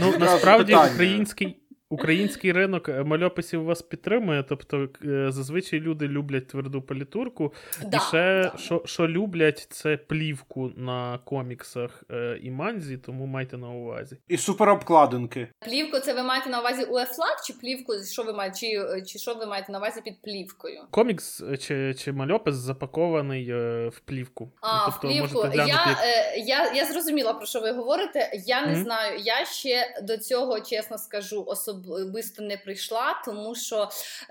[0.00, 1.63] Ну, насправді український.
[1.94, 7.52] Український ринок е, мальописів вас підтримує, тобто е, зазвичай люди люблять тверду політурку.
[7.86, 8.58] Да, і ще да.
[8.58, 14.16] що що люблять, це плівку на коміксах е, і манзі, тому майте на увазі.
[14.28, 15.48] І суперобкладинки.
[15.58, 19.34] Плівку це ви маєте на увазі УЕФЛАК чи плівку, що ви маєте, чи, чи що
[19.34, 20.80] ви маєте на увазі під плівкою?
[20.90, 23.52] Комікс чи чи мальопис запакований
[23.88, 24.52] в плівку.
[24.60, 25.46] А, тобто, в плівку.
[25.54, 25.98] Я, як...
[26.46, 28.30] я я, зрозуміла, про що ви говорите.
[28.46, 28.82] Я не mm-hmm.
[28.82, 29.20] знаю.
[29.24, 33.88] Я ще до цього чесно скажу особливо особисто не прийшла, тому що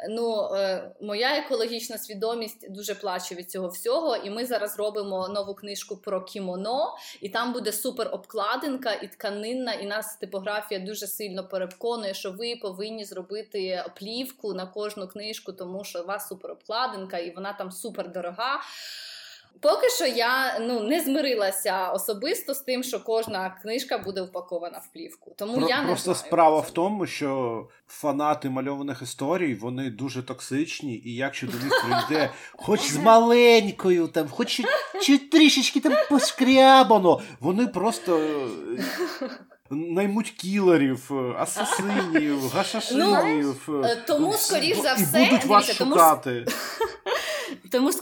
[0.10, 4.16] ну, е, моя екологічна свідомість дуже плаче від цього всього.
[4.16, 9.74] І ми зараз робимо нову книжку про кімоно, і там буде супер обкладинка і тканинна,
[9.74, 15.84] і нас типографія дуже сильно переконує, що ви повинні зробити плівку на кожну книжку, тому
[15.84, 18.60] що у вас супер обкладинка, і вона там супер дорога.
[19.62, 24.94] Поки що я ну не змирилася особисто з тим, що кожна книжка буде впакована в
[24.94, 25.34] плівку.
[25.38, 26.26] Тому Про, я не просто знаю.
[26.28, 32.30] справа в тому, що фанати мальованих історій вони дуже токсичні, і якщо до них прийде
[32.52, 34.62] хоч з маленькою, там, хоч
[35.02, 38.18] чи трішечки там пошкрябано, вони просто.
[38.18, 39.30] Е,
[39.70, 43.64] наймуть кілерів, асасинів, гашашинів.
[43.68, 46.46] Ну, е, тому, скоріш за все, будуть вас шукати.
[46.46, 46.58] Тому,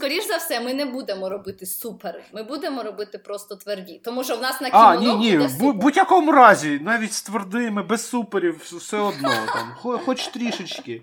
[0.01, 2.23] скоріш за все, ми не будемо робити супер.
[2.33, 4.01] Ми будемо робити просто тверді.
[4.03, 7.83] Тому що в нас на кімоно А, ні, ні, в будь-якому разі, навіть з твердими,
[7.83, 11.01] без суперів, все одно там, хоч трішечки.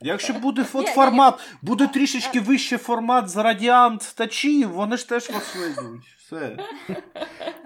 [0.00, 4.26] Якщо буде от формат, буде трішечки вище формат з радіант та
[4.66, 6.06] вони ж теж вас вийдуть.
[6.18, 6.56] Все.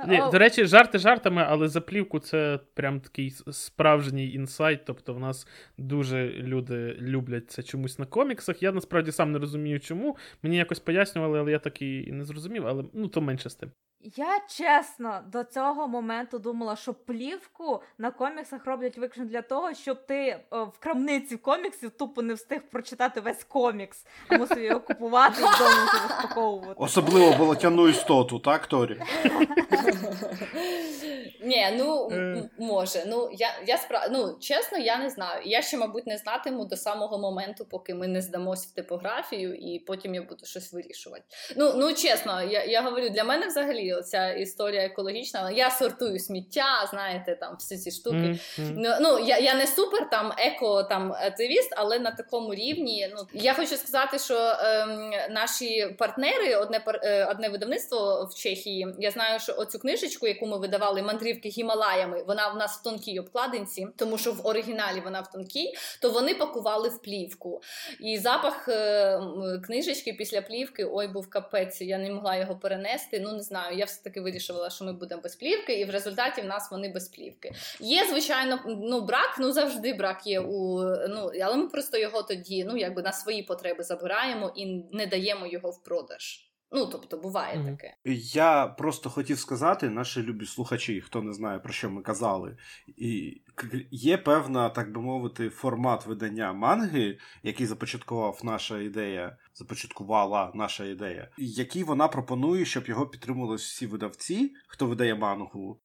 [0.09, 4.85] Ні, До речі, жарти жартами, але за плівку це прям такий справжній інсайт.
[4.85, 5.47] Тобто, в нас
[5.79, 8.63] дуже люди люблять це чомусь на коміксах.
[8.63, 10.17] Я насправді сам не розумію, чому.
[10.43, 13.71] Мені якось пояснювали, але я так і не зрозумів, але ну то менше з тим.
[14.05, 20.07] Я чесно до цього моменту думала, що плівку на коміксах роблять виключно для того, щоб
[20.07, 25.43] ти о, в крамниці коміксів тупо не встиг прочитати весь комікс, а мусив його купувати
[25.43, 26.75] і вдома розпаковувати.
[26.77, 29.03] Особливо болотяну істоту, так, Торі?
[31.43, 32.51] Ні, ну Е.
[32.59, 33.05] може.
[33.07, 34.09] Ну я я спра...
[34.11, 35.43] ну, чесно, я не знаю.
[35.45, 39.79] Я ще, мабуть, не знатиму до самого моменту, поки ми не здамось в типографію, і
[39.79, 41.25] потім я буду щось вирішувати.
[41.57, 45.51] Ну ну чесно, я, я говорю, для мене взагалі ця історія екологічна.
[45.51, 48.39] Я сортую сміття, знаєте, там всі ці штуки.
[48.59, 53.09] Ну, ну я, я не супер там еко там активіст, але на такому рівні.
[53.15, 58.95] Ну я хочу сказати, що ем, наші партнери, одне е, одне видавництво в Чехії.
[58.99, 63.19] Я знаю, що оцю книжечку, яку ми видавали, мандрівки Гімалаями, вона в нас в тонкій
[63.19, 67.63] обкладинці, тому що в оригіналі вона в тонкій, то вони пакували в плівку.
[68.01, 69.21] І запах е,
[69.67, 71.81] книжечки після плівки, ой, був капець.
[71.81, 73.21] Я не могла його перенести.
[73.21, 73.79] Ну не знаю.
[73.79, 76.89] Я все таки вирішила, що ми будемо без плівки, і в результаті в нас вони
[76.89, 77.53] без плівки.
[77.81, 82.65] Є, звичайно, ну брак, ну завжди брак є у ну, але ми просто його тоді,
[82.65, 86.52] ну якби на свої потреби забираємо і не даємо його в продаж.
[86.73, 87.77] Ну тобто буває Мгм.
[87.77, 87.97] таке.
[88.35, 92.57] Я просто хотів сказати, наші любі слухачі, хто не знає про що ми казали,
[92.97, 93.43] і
[93.91, 101.31] є певна, так би мовити, формат видання манги, який започаткував наша ідея, започаткувала наша ідея,
[101.39, 105.81] який вона пропонує, щоб його підтримували всі видавці, хто видає мангу,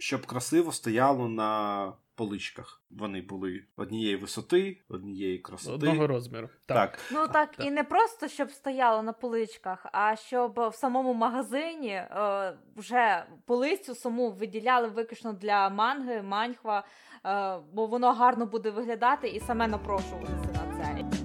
[0.00, 2.82] щоб красиво стояло на поличках.
[2.90, 5.74] Вони були однієї висоти, однієї красоти.
[5.74, 6.48] Одного розміру.
[6.66, 6.90] Так.
[6.90, 7.00] Так.
[7.12, 7.66] Ну так, так.
[7.66, 13.94] і не просто щоб стояло на поличках, а щоб в самому магазині е, вже полицю
[13.94, 16.84] саму виділяли виключно для манги, маньхва,
[17.26, 21.19] е, бо воно гарно буде виглядати і саме напрошуватися на це.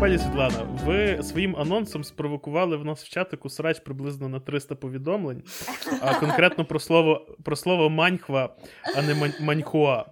[0.00, 5.42] Пані Світлана, ви своїм анонсом спровокували в нас в чатику срач приблизно на 300 повідомлень,
[6.00, 8.56] а конкретно про слово, про слово маньхва,
[8.96, 10.04] а не мань, маньхуа.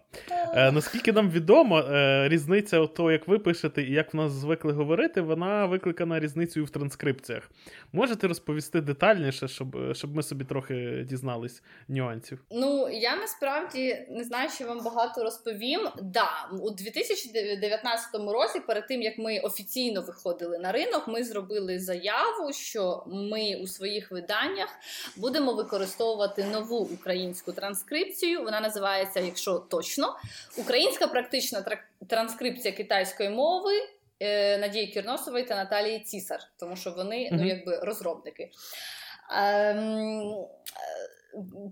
[0.57, 4.73] Е, наскільки нам відомо, е, різниця того, як ви пишете і як в нас звикли
[4.73, 7.51] говорити, вона викликана різницею в транскрипціях.
[7.93, 12.39] Можете розповісти детальніше, щоб, щоб ми собі трохи дізнались нюансів?
[12.51, 15.89] Ну я насправді не знаю, що вам багато розповім.
[16.03, 22.53] Да, у 2019 році, перед тим як ми офіційно виходили на ринок, ми зробили заяву,
[22.53, 24.69] що ми у своїх виданнях
[25.17, 28.43] будемо використовувати нову українську транскрипцію.
[28.43, 30.17] Вона називається, якщо точно,
[30.57, 31.65] Українська практична
[32.09, 33.73] транскрипція китайської мови.
[34.21, 38.51] е, Надії Кірносової та Наталії Цісар, тому що вони ну якби розробники.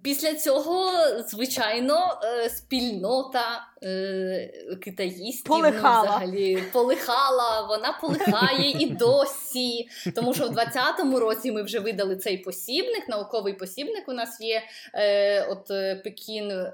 [0.02, 0.90] Після цього,
[1.28, 4.52] звичайно, е, спільнота е,
[4.82, 6.02] китаїстів ну, Полихала.
[6.02, 9.88] взагалі полихала, вона полихає і досі.
[10.14, 14.62] Тому що в 20-му році ми вже видали цей посібник, науковий посібник у нас є.
[14.94, 15.66] Е, от
[16.04, 16.66] Пекін,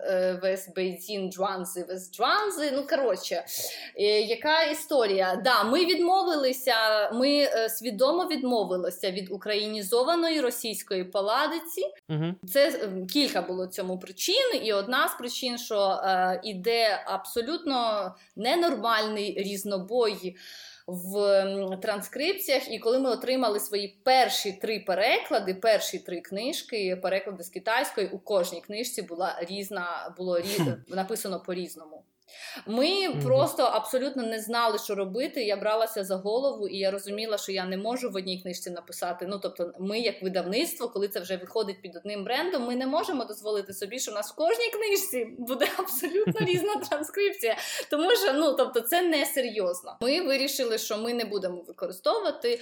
[0.42, 2.70] Вес Бейдзін, Джуанзи, Вес Джуанзи.
[2.74, 3.44] Ну, коротше,
[4.28, 5.40] яка історія?
[5.44, 6.74] Да, ми відмовилися,
[7.12, 11.82] ми свідомо відмовилися від українізованої російської паладиці.
[12.52, 12.77] Це
[13.12, 20.36] кілька було цьому причин, і одна з причин, що е, іде абсолютно ненормальний різнобой
[20.88, 22.72] в транскрипціях.
[22.72, 28.18] І коли ми отримали свої перші три переклади, перші три книжки, переклади з китайської, у
[28.18, 30.60] кожній книжці була різна, було різ...
[30.88, 32.02] написано по-різному.
[32.66, 33.22] Ми Мгм.
[33.22, 35.44] просто абсолютно не знали, що робити.
[35.44, 39.26] Я бралася за голову, і я розуміла, що я не можу в одній книжці написати.
[39.26, 43.24] Ну тобто, ми, як видавництво, коли це вже виходить під одним брендом, ми не можемо
[43.24, 47.56] дозволити собі, що в нас в кожній книжці буде абсолютно різна транскрипція.
[47.90, 49.96] Тому що ну тобто, це не серйозно.
[50.00, 52.60] Ми вирішили, що ми не будемо використовувати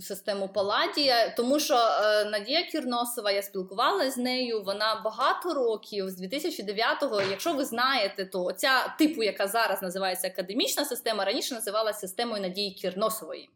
[0.00, 4.62] систему Паладія, тому що е, Надія Кірносова, я спілкувалася з нею.
[4.62, 10.84] Вона багато років з 2009-го, Якщо ви знаєте, то ця типу, яка зараз називається академічна
[10.84, 13.48] система, раніше називалася системою Надії Кірносової.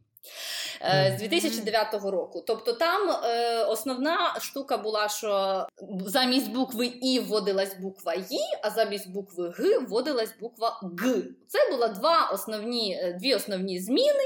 [0.85, 2.45] Е, З 2009 року.
[2.47, 5.67] Тобто там е, основна штука була, що
[6.07, 11.23] замість букви І вводилась буква І, а замість букви Г вводилась буква Г.
[11.47, 14.25] Це були два основні, е, дві основні зміни,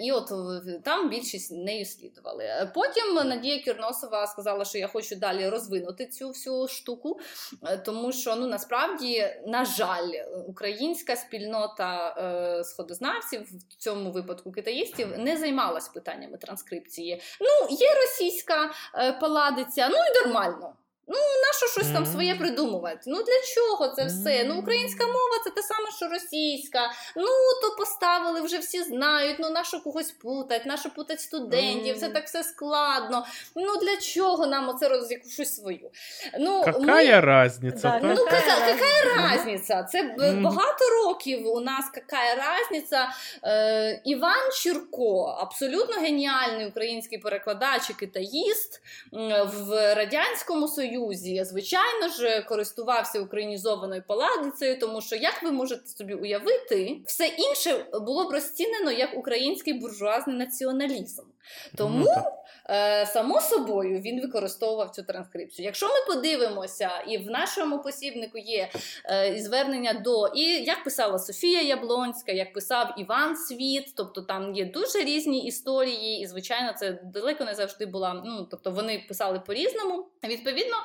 [0.00, 0.32] і от
[0.84, 2.70] там більшість нею слідували.
[2.74, 7.20] Потім Надія Кірносова сказала, що я хочу далі розвинути цю всю штуку,
[7.84, 10.10] тому що ну насправді, на жаль,
[10.48, 12.14] українська спільнота
[12.64, 17.22] сходознавців, в цьому випадку китаїстів, не займалась питаннями транскрипції.
[17.40, 20.74] Ну, є російська е, паладиця, ну і нормально.
[21.06, 23.00] Ну, нащо щось там своє придумувати?
[23.06, 24.44] Ну для чого це все?
[24.44, 26.90] Ну, українська мова це те саме, що російська.
[27.16, 27.28] Ну,
[27.62, 29.36] то поставили, вже всі знають.
[29.38, 33.26] Ну, нащо когось путать, нащо путать студентів, це так все складно.
[33.56, 35.90] Ну для чого нам оце роз щось свою?
[36.40, 37.20] Ну, Какая ми...
[37.20, 37.88] разниця?
[37.88, 38.00] Да?
[38.02, 39.82] Ну, яка, яка разниця?
[39.82, 40.02] Це
[40.42, 43.08] багато років у нас яка разниця.
[43.44, 48.82] Е, Іван Чірко, абсолютно геніальний український перекладач і китаїст
[49.12, 50.93] в Радянському Союзі.
[50.94, 57.86] Союзі, звичайно ж, користувався українізованою паладицею, тому що, як ви можете собі уявити, все інше
[57.92, 61.22] було б розцінено як український буржуазний націоналізм.
[61.76, 62.63] Тому, ну, е,
[63.06, 65.66] само собою, він використовував цю транскрипцію.
[65.66, 68.70] Якщо ми подивимося, і в нашому посібнику є
[69.10, 74.64] е, звернення до, і як писала Софія Яблонська, як писав Іван Світ, тобто там є
[74.64, 78.22] дуже різні історії, і, звичайно, це далеко не завжди була.
[78.24, 80.08] Ну, тобто вони писали по-різному.
[80.24, 80.76] Відповідно,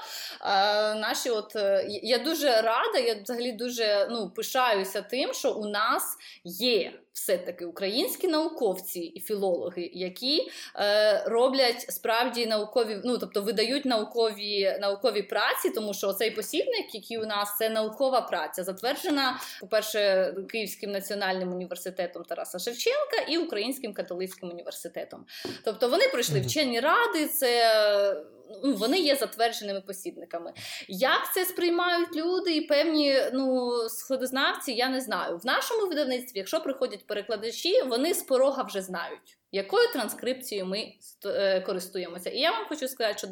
[0.41, 5.65] е, наші, от е, я дуже рада, я взагалі дуже ну, пишаюся тим, що у
[5.65, 13.85] нас є все-таки українські науковці і філологи, які е, роблять справді наукові, ну тобто видають
[13.85, 20.33] наукові наукові праці, тому що цей посібник, який у нас це наукова праця, затверджена, по-перше,
[20.49, 25.25] Київським національним університетом Тараса Шевченка і Українським католицьким університетом.
[25.65, 28.25] Тобто вони пройшли вчені ради, це
[28.63, 30.53] ну, вони є затвердженими посібниками.
[30.87, 35.37] Як це сприймають люди і певні ну, сходознавці, я не знаю.
[35.37, 39.37] В нашому видавництві, якщо приходять перекладачі, вони з порога вже знають.
[39.51, 40.93] Якою транскрипцією ми
[41.25, 42.29] е, користуємося?
[42.29, 43.27] І я вам хочу сказати, що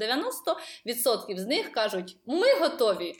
[0.85, 3.15] 90% з них кажуть, ми готові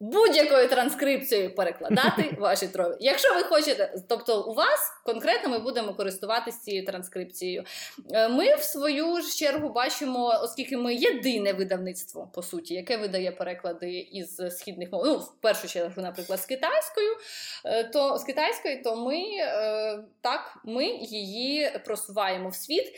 [0.00, 2.96] будь-якою транскрипцією перекладати ваші трови.
[3.00, 7.64] Якщо ви хочете, тобто у вас конкретно ми будемо користуватися цією транскрипцією.
[8.12, 13.32] Е, ми, в свою ж чергу, бачимо, оскільки ми єдине видавництво, по суті, яке видає
[13.32, 17.16] переклади із східних мов, ну, в першу чергу, наприклад, з китайською,
[17.64, 22.92] е, то з китайської, то ми е, так, ми її просуваємо в світ.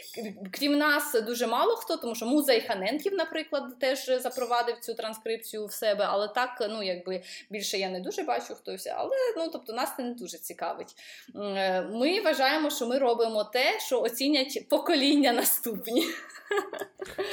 [0.51, 5.73] Крім нас, дуже мало хто, тому що музей Ханенків, наприклад, теж запровадив цю транскрипцію в
[5.73, 9.97] себе, але так, ну якби більше я не дуже бачу хтось, але ну тобто нас
[9.97, 10.95] це не дуже цікавить.
[11.37, 16.05] Е, ми вважаємо, що ми робимо те, що оцінять покоління наступні.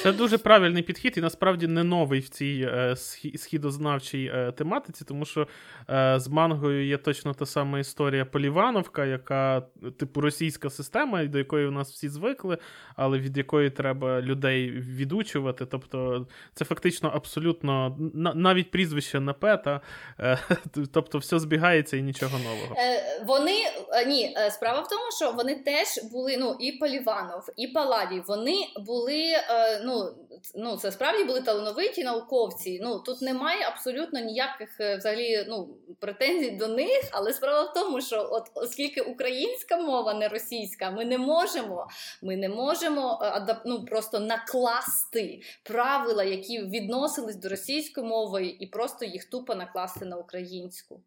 [0.01, 2.95] Це дуже правильний підхід, і насправді не новий в цій е,
[3.35, 5.47] східознавчій е, тематиці, тому що
[5.89, 9.61] е, з мангою є точно та сама історія Полівановка, яка,
[9.97, 12.57] типу, російська система, до якої у нас всі звикли,
[12.95, 15.65] але від якої треба людей відучувати.
[15.65, 17.97] Тобто, це фактично абсолютно
[18.35, 19.81] навіть прізвище на та,
[20.19, 20.37] е,
[20.93, 22.75] тобто все збігається і нічого нового.
[22.77, 23.55] Е, вони
[23.93, 28.55] е, ні, справа в тому, що вони теж були ну і Поліванов, і Паладій, вони
[28.77, 30.15] були е, ну,
[30.55, 32.79] ну це справді були талановиті науковці.
[32.83, 35.69] Ну тут немає абсолютно ніяких е, взагалі ну
[35.99, 37.09] претензій до них.
[37.11, 41.87] Але справа в тому, що от оскільки українська мова не російська, ми не можемо,
[42.21, 49.05] ми не можемо е, ну, просто накласти правила, які відносились до російської мови, і просто
[49.05, 51.01] їх тупо накласти на українську.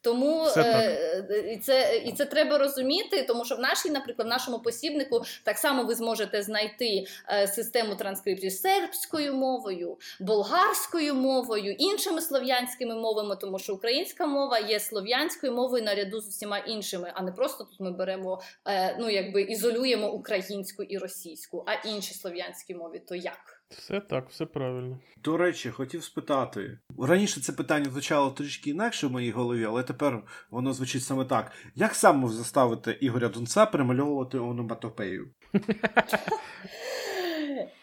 [0.00, 4.58] Тому е, і це і це треба розуміти, тому що в нашій, наприклад, в нашому
[4.58, 12.94] посібнику так само ви зможете знайти е, систему транскрипції сербською мовою, болгарською мовою, іншими слов'янськими
[12.94, 17.64] мовами, тому що українська мова є слов'янською мовою наряду з усіма іншими, а не просто
[17.64, 23.14] тут ми беремо, е, ну якби ізолюємо українську і російську, а інші слов'янські мови то
[23.14, 23.53] як?
[23.70, 24.98] Все так, все правильно.
[25.16, 26.78] До речі, хотів спитати.
[26.98, 31.52] Раніше це питання звучало трішки інакше в моїй голові, але тепер воно звучить саме так.
[31.74, 35.30] Як саме заставити Ігоря Дунца перемальовувати ономатопею?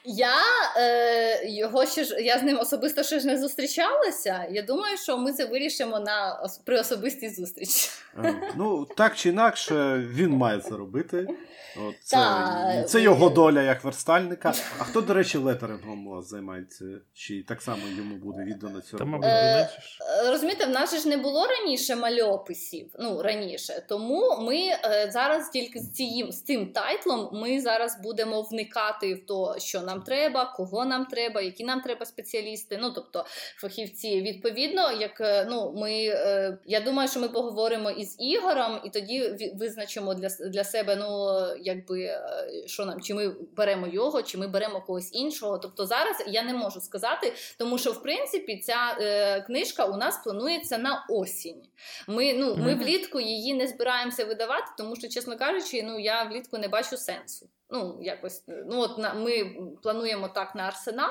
[0.05, 0.35] Я
[0.77, 4.45] е, його ще ж я з ним особисто ще ж не зустрічалася.
[4.51, 7.89] Я думаю, що ми це вирішимо на при особистій зустрічі.
[8.17, 11.27] Е, ну так чи інакше, він має це робити.
[11.77, 14.53] От Це Та, це його доля як верстальника.
[14.79, 16.85] А хто, до речі, летерингом у вас займається?
[17.13, 19.23] Чи так само йому буде віддано цю роботу?
[19.27, 19.69] Е,
[20.25, 22.91] розумієте, в нас ж не було раніше мальописів.
[22.99, 23.85] Ну, раніше.
[23.89, 29.25] Тому ми е, зараз тільки з цим, з цим тайтлом ми зараз будемо вникати в
[29.25, 32.77] то, що нам треба, кого нам треба, які нам треба спеціалісти.
[32.81, 33.25] Ну, тобто
[33.57, 34.21] фахівці.
[34.21, 39.51] Відповідно, як е, ну, ми, е, я думаю, що ми поговоримо із Ігорем, і тоді
[39.55, 42.21] визначимо для, для себе, ну якби е,
[42.65, 45.57] що нам, чи ми беремо його, чи ми беремо когось іншого.
[45.57, 50.23] Тобто зараз я не можу сказати, тому що в принципі ця е, книжка у нас
[50.23, 51.61] планується на осінь.
[52.07, 56.57] Ми ну ми влітку її не збираємося видавати, тому що, чесно кажучи, ну я влітку
[56.57, 57.49] не бачу сенсу.
[57.71, 59.31] Ну, якось, ну от на ми
[59.83, 61.09] плануємо так на арсенал.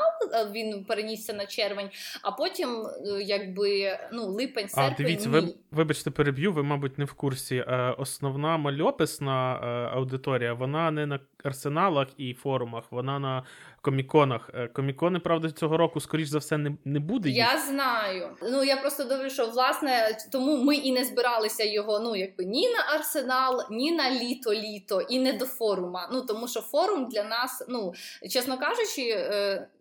[0.52, 1.90] Він перенісся на червень,
[2.22, 2.86] а потім,
[3.22, 4.94] якби ну, липень, серпень.
[4.94, 5.34] А дивіться, ні.
[5.34, 6.52] ви вибачте, переб'ю.
[6.52, 7.56] Ви, мабуть, не в курсі.
[7.56, 13.42] Е, Основна мальописна е, аудиторія, вона не на арсеналах і форумах, вона на
[13.80, 14.50] коміконах.
[14.54, 17.28] Е, Комікони, правда, цього року, скоріш за все, не, не буде.
[17.28, 17.38] їх.
[17.38, 18.28] Я знаю.
[18.42, 22.00] Ну я просто думаю, що власне тому ми і не збиралися його.
[22.00, 26.08] Ну якби ні на арсенал, ні на літо-літо, і не до форума.
[26.12, 27.94] Ну тому що форум для нас, ну
[28.30, 29.26] чесно кажучи.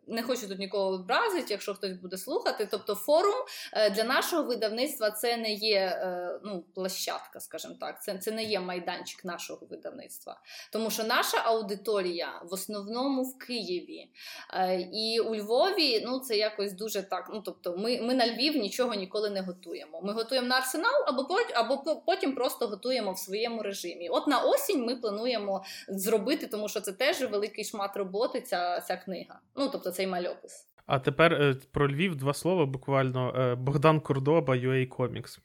[0.10, 2.68] Не хочу тут нікого образити, якщо хтось буде слухати.
[2.72, 3.36] Тобто, форум
[3.74, 8.44] е, для нашого видавництва це не є е, ну, площадка, скажімо так, це, це не
[8.44, 10.42] є майданчик нашого видавництва.
[10.72, 14.10] Тому що наша аудиторія в основному в Києві.
[14.54, 17.30] Е, І у Львові ну це якось дуже так.
[17.34, 20.02] Ну тобто, ми, ми на Львів нічого ніколи не готуємо.
[20.02, 24.10] Ми готуємо на арсенал, або або потім просто готуємо в своєму режимі.
[24.10, 28.42] От на осінь ми плануємо зробити, тому що це теж великий шмат роботи.
[28.42, 29.40] Ця, ця книга.
[29.56, 30.68] Ну тобто цей мальопис.
[30.86, 33.34] А тепер е, про Львів два слова буквально.
[33.38, 35.40] Е, Богдан Кордоба, UA Comics.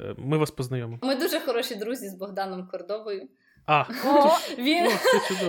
[0.00, 0.98] Е, Ми вас познайомимо.
[1.02, 3.28] Ми дуже хороші друзі з Богданом Кордовою.
[3.66, 4.90] А, О, Він.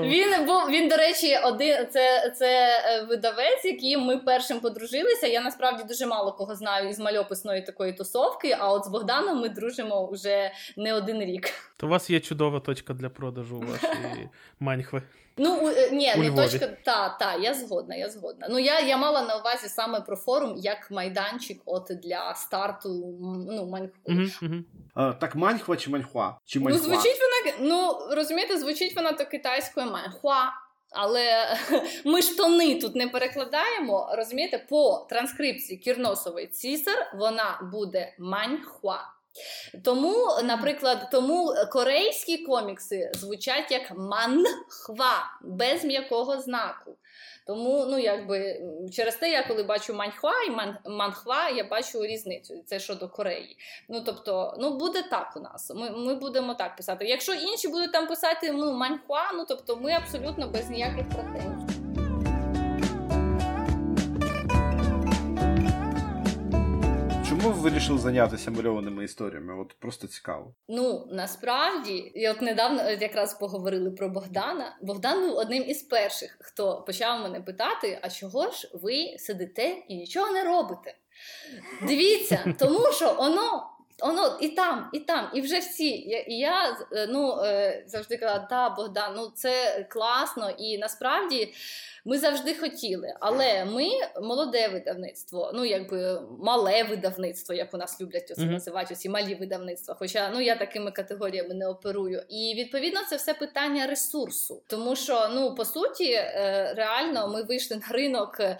[0.01, 5.27] Він був він, до речі, один це, це видавець, яким ми першим подружилися.
[5.27, 8.57] Я насправді дуже мало кого знаю із мальописної такої тусовки.
[8.59, 11.49] А от з Богданом ми дружимо вже не один рік.
[11.77, 15.01] То у вас є чудова точка для продажу вашої маньхви.
[15.37, 16.49] Ну у- е, ні, У не Львові.
[16.49, 16.67] точка.
[16.67, 18.47] Та, та, я згодна, я згодна.
[18.49, 22.89] Ну я, я мала на увазі саме про форум як майданчик, от для старту
[23.49, 23.93] ну маньху.
[24.05, 24.55] Угу, угу.
[24.97, 26.33] Е, Так маньхва чи маньхуа?
[26.45, 30.49] Чи Ну, звучить вона, ну розумієте, звучить вона то китайською маньхуа.
[30.93, 31.47] Але
[32.05, 34.09] ми ж тони тут не перекладаємо.
[34.13, 38.99] Розумієте, по транскрипції Кірносової цісар вона буде маньхуа.
[39.83, 46.97] Тому, наприклад, тому корейські комікси звучать як манхва без м'якого знаку.
[47.47, 48.61] Тому, ну якби
[48.93, 52.63] через те, я коли бачу маньхва і ман, манхва, я бачу різницю.
[52.65, 53.57] Це щодо Кореї.
[53.89, 55.71] Ну тобто, ну буде так у нас.
[55.75, 57.05] Ми, ми будемо так писати.
[57.05, 61.80] Якщо інші будуть там писати ну, маньхва, ну тобто ми абсолютно без ніяких претензій.
[67.41, 69.61] Чому ви вирішили зайнятися мальованими історіями?
[69.61, 70.53] От просто цікаво.
[70.67, 74.77] Ну насправді, і от недавно якраз поговорили про Богдана.
[74.81, 79.95] Богдан був одним із перших, хто почав мене питати: а чого ж ви сидите і
[79.95, 80.95] нічого не робите?
[81.87, 83.67] Дивіться, тому що воно.
[83.99, 85.89] Воно і там, і там, і вже всі.
[86.27, 91.53] І я е, ну, е, завжди казала, да, Богдан, ну це класно, і насправді
[92.05, 93.13] ми завжди хотіли.
[93.19, 93.87] Але ми
[94.21, 98.51] молоде видавництво, ну якби мале видавництво, як у нас люблять Мгм.
[98.51, 99.95] називати, оці малі видавництва.
[99.99, 102.23] Хоча ну я такими категоріями не оперую.
[102.29, 104.63] І відповідно це все питання ресурсу.
[104.67, 108.57] Тому що, ну по суті, е, реально ми вийшли на ринок е,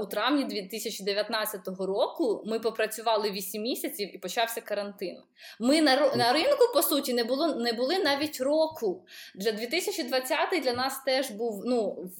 [0.00, 2.42] у травні 2019 року.
[2.46, 5.16] Ми попрацювали 8 місяців і почався карантин.
[5.60, 9.02] Ми на, на ринку, по суті, не було не були навіть року.
[9.34, 12.10] Для 2020 для нас теж був ну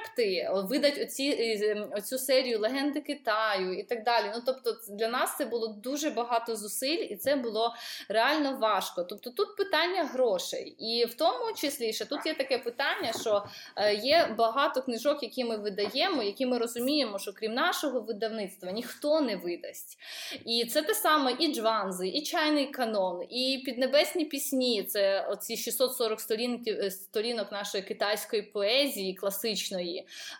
[0.00, 4.24] вигребти, видати оці, е, оцю серію легенди Китаю і так далі.
[4.34, 7.74] Ну тобто, для нас це було дуже багато зусиль, і це було
[8.08, 9.04] реально важко.
[9.04, 13.44] Тобто, тут питання грошей, і в тому числі ще тут є таке питання, що
[13.76, 19.20] е, є багато книжок, які ми видаємо, які ми розуміємо, що крім нашого видавництва ніхто
[19.20, 19.98] не видасть.
[20.46, 24.82] І це те саме і Джванзи, і чайний канон, і піднебесні пісні.
[24.82, 29.89] Це оці 640 сторінків е, сторінок нашої китайської поезії класичної.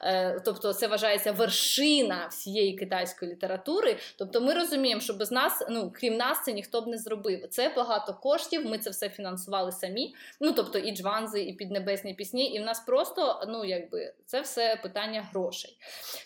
[0.02, 3.96] Е, Тобто, це вважається вершина всієї китайської літератури.
[4.16, 7.48] Тобто, ми розуміємо, що без нас, ну крім нас, це ніхто б не зробив.
[7.50, 8.66] Це багато коштів.
[8.66, 10.14] Ми це все фінансували самі.
[10.40, 12.46] Ну тобто, і Джванзи, і піднебесні пісні.
[12.46, 15.76] І в нас просто ну якби це все питання грошей.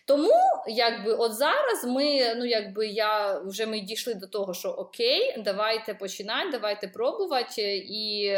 [0.04, 0.32] Тому,
[0.68, 5.94] якби, от зараз ми, ну якби я вже ми дійшли до того, що окей, давайте
[5.94, 8.32] починати, давайте пробувати, і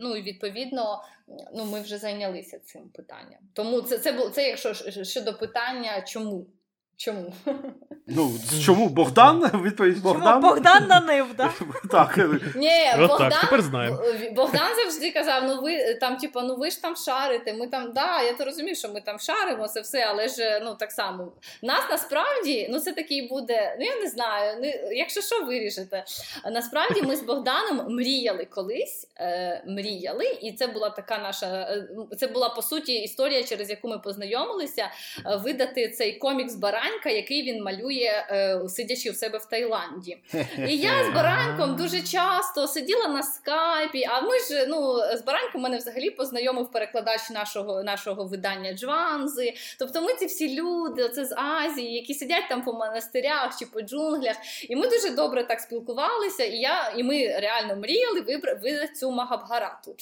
[0.00, 1.02] ну і відповідно.
[1.54, 3.40] Ну, ми вже зайнялися цим питанням.
[3.52, 4.74] Тому це, це, бу- це якщо
[5.04, 6.46] щодо питання, чому?
[7.00, 7.32] Чому?
[8.06, 8.32] Ну,
[8.64, 9.50] чому Богдан?
[9.64, 10.40] Відповідь чому Богдан.
[10.40, 11.50] Богдан нанив, да?
[11.90, 12.18] Так.
[12.56, 13.98] Ні, Богдан, так, тепер знаємо.
[14.32, 17.54] Богдан завжди казав: ну ви там, типу, ну ви ж там шарите.
[17.54, 20.74] Ми там, да, я то розумію, що ми там шаримо це все, але ж ну
[20.74, 21.32] так само.
[21.62, 23.76] Нас насправді, ну це такий буде.
[23.80, 24.60] Ну я не знаю.
[24.60, 26.04] Не, якщо що вирішите.
[26.52, 29.06] Насправді ми з Богданом мріяли колись.
[29.20, 31.46] Е, мріяли, і це була така наша.
[31.46, 31.88] е,
[32.18, 34.90] Це була по суті історія, через яку ми познайомилися.
[35.26, 36.54] е, видати цей комікс
[36.90, 40.18] Баранька, який він малює е, сидячи в себе в Таїланді.
[40.68, 44.04] І я з Бараньком дуже часто сиділа на скайпі.
[44.04, 49.54] А ми ж ну з Бараньком мене взагалі познайомив перекладач нашого нашого видання Джванзи.
[49.78, 53.82] Тобто, ми ці всі люди, це з Азії, які сидять там по монастирях чи по
[53.82, 54.36] джунглях.
[54.68, 56.44] І ми дуже добре так спілкувалися.
[56.44, 58.20] І я, і ми реально мріяли
[58.62, 59.96] видати цю Магабгарату.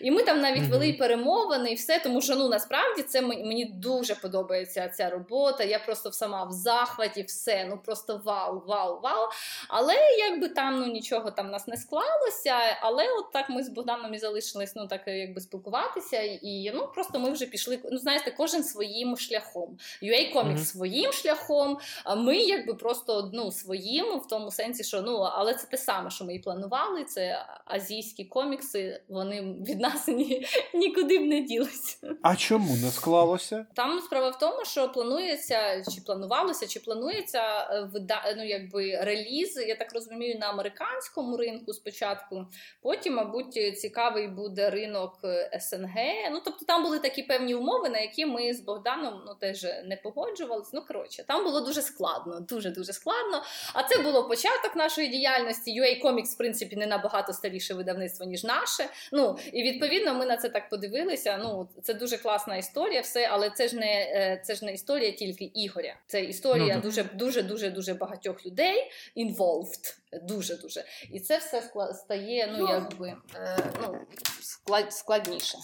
[0.00, 4.14] І ми там навіть вели перемовини і все, тому що ну насправді це мені дуже
[4.14, 5.64] подобається ця робота.
[5.64, 7.66] Я просто сама в захваті, все.
[7.70, 9.28] Ну просто вау, вау, вау.
[9.68, 12.56] Але якби там ну нічого там нас не склалося.
[12.80, 16.22] Але от так ми з Богданом і залишились ну так якби спілкуватися.
[16.22, 17.78] І ну просто ми вже пішли.
[17.92, 19.78] Ну, знаєте, кожен своїм шляхом.
[20.02, 20.64] UA Comics mm-hmm.
[20.64, 21.78] своїм шляхом.
[22.04, 26.10] А ми якби просто ну, своїм в тому сенсі, що ну але це те саме,
[26.10, 27.04] що ми і планували.
[27.04, 29.02] Це азійські комікси.
[29.08, 31.96] Вони від нас ні, нікуди б не ділися.
[32.22, 33.66] А чому не склалося?
[33.74, 39.64] Там справа в тому, що планується чи планувалося, чи планується е, ну, якби реліз.
[39.68, 42.46] Я так розумію, на американському ринку спочатку.
[42.82, 45.96] Потім, мабуть, цікавий буде ринок е, СНГ.
[46.30, 49.96] Ну тобто там були такі певні умови, на які ми з Богданом ну теж не
[50.02, 50.70] погоджувалися.
[50.74, 53.42] Ну коротше, там було дуже складно, дуже дуже складно.
[53.74, 55.80] А це було початок нашої діяльності.
[55.80, 58.88] UA Comics, в принципі, не набагато старіше видавництво ніж наше.
[59.12, 61.38] Ну і відповідно ми на це так подивилися.
[61.42, 65.12] Ну це дуже класна історія, все, але це ж не е, це ж не історія
[65.12, 65.96] тільки Ігоря.
[66.10, 69.96] Це історія ну, дуже дуже дуже дуже багатьох людей involved.
[70.28, 70.84] Дуже дуже.
[71.10, 73.98] І це все стає ну якби е, ну,
[74.40, 75.58] склад, складніше.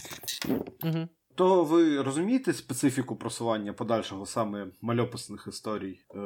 [0.82, 1.08] Угу.
[1.34, 6.18] То ви розумієте специфіку просування подальшого саме мальописних історій, е,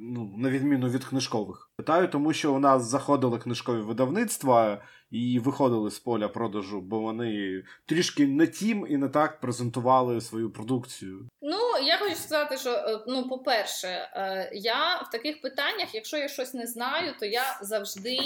[0.00, 1.70] ну, на відміну від книжкових?
[1.76, 4.82] Питаю, тому що у нас заходили книжкові видавництва
[5.12, 10.50] і виходили з поля продажу, бо вони трішки не тім і не так презентували свою
[10.50, 11.28] продукцію.
[11.42, 16.28] Ну я хочу сказати, що е, ну, по-перше, е, я в таких питаннях, якщо я
[16.28, 18.18] щось не знаю, то я завжди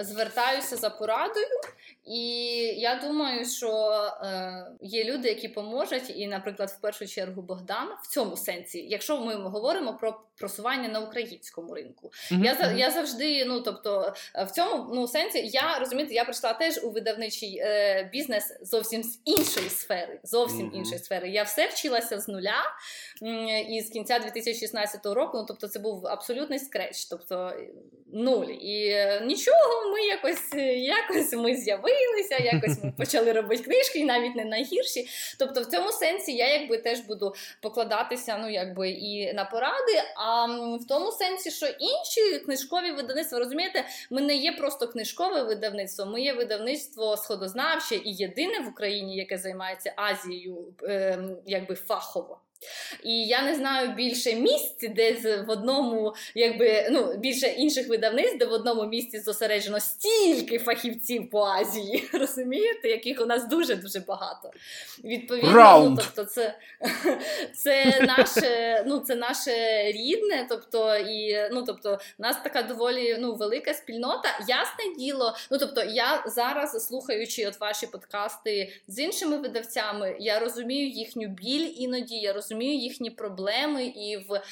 [0.00, 1.46] звертаюся за порадою.
[2.06, 2.24] І
[2.78, 3.92] я думаю, що
[4.22, 9.20] е, є люди, які поможуть, і, наприклад, в першу чергу Богдан в цьому сенсі, якщо
[9.20, 12.44] ми говоримо про просування на українському ринку, mm-hmm.
[12.44, 14.14] я я завжди, ну тобто,
[14.46, 19.20] в цьому ну сенсі я розумієте, я прийшла теж у видавничий е, бізнес зовсім з
[19.24, 20.20] іншої сфери.
[20.22, 20.76] Зовсім mm-hmm.
[20.76, 21.28] іншої сфери.
[21.28, 22.62] Я все вчилася з нуля
[23.68, 25.38] і з кінця 2016 року.
[25.38, 27.52] Ну тобто, це був абсолютний скреч, тобто
[28.12, 28.46] нуль.
[28.46, 31.91] І е, нічого, ми якось якось ми з'явилися,
[32.54, 35.08] якось ми почали робити книжки, і навіть не найгірші.
[35.38, 40.02] Тобто, в цьому сенсі я якби теж буду покладатися, ну якби і на поради.
[40.16, 46.06] А в тому сенсі, що інші книжкові видавництва, розумієте, ми не є просто книжкове видавництво,
[46.06, 52.40] ми є видавництво сходознавче і єдине в Україні, яке займається Азією, е, якби фахово.
[53.04, 55.12] І я не знаю більше місць, де
[55.46, 61.40] в одному, якби ну більше інших видавництв, де в одному місці зосереджено стільки фахівців по
[61.40, 64.50] Азії, розумієте, яких у нас дуже дуже багато.
[65.04, 66.58] Відповідно, ну, тобто, це
[67.54, 69.52] це наше, ну це наше
[69.92, 74.38] рідне, тобто і ну тобто, у нас така доволі ну велика спільнота.
[74.40, 80.88] Ясне діло, ну тобто, я зараз слухаючи от ваші подкасти з іншими видавцями, я розумію
[80.88, 82.16] їхню біль іноді.
[82.16, 84.42] я розумію розумію їхні проблеми і в.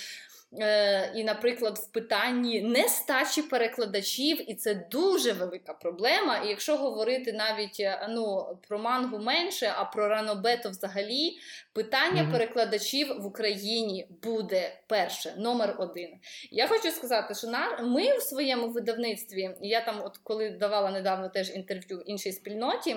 [0.60, 6.38] Е, і, наприклад, в питанні нестачі перекладачів, і це дуже велика проблема.
[6.38, 11.38] І якщо говорити навіть е, ну, про мангу менше, а про ранобето взагалі,
[11.72, 12.32] питання mm-hmm.
[12.32, 16.10] перекладачів в Україні буде перше, номер один.
[16.50, 21.28] Я хочу сказати, що на ми в своєму видавництві, я там, от коли давала недавно
[21.28, 22.96] теж інтерв'ю іншій спільноті.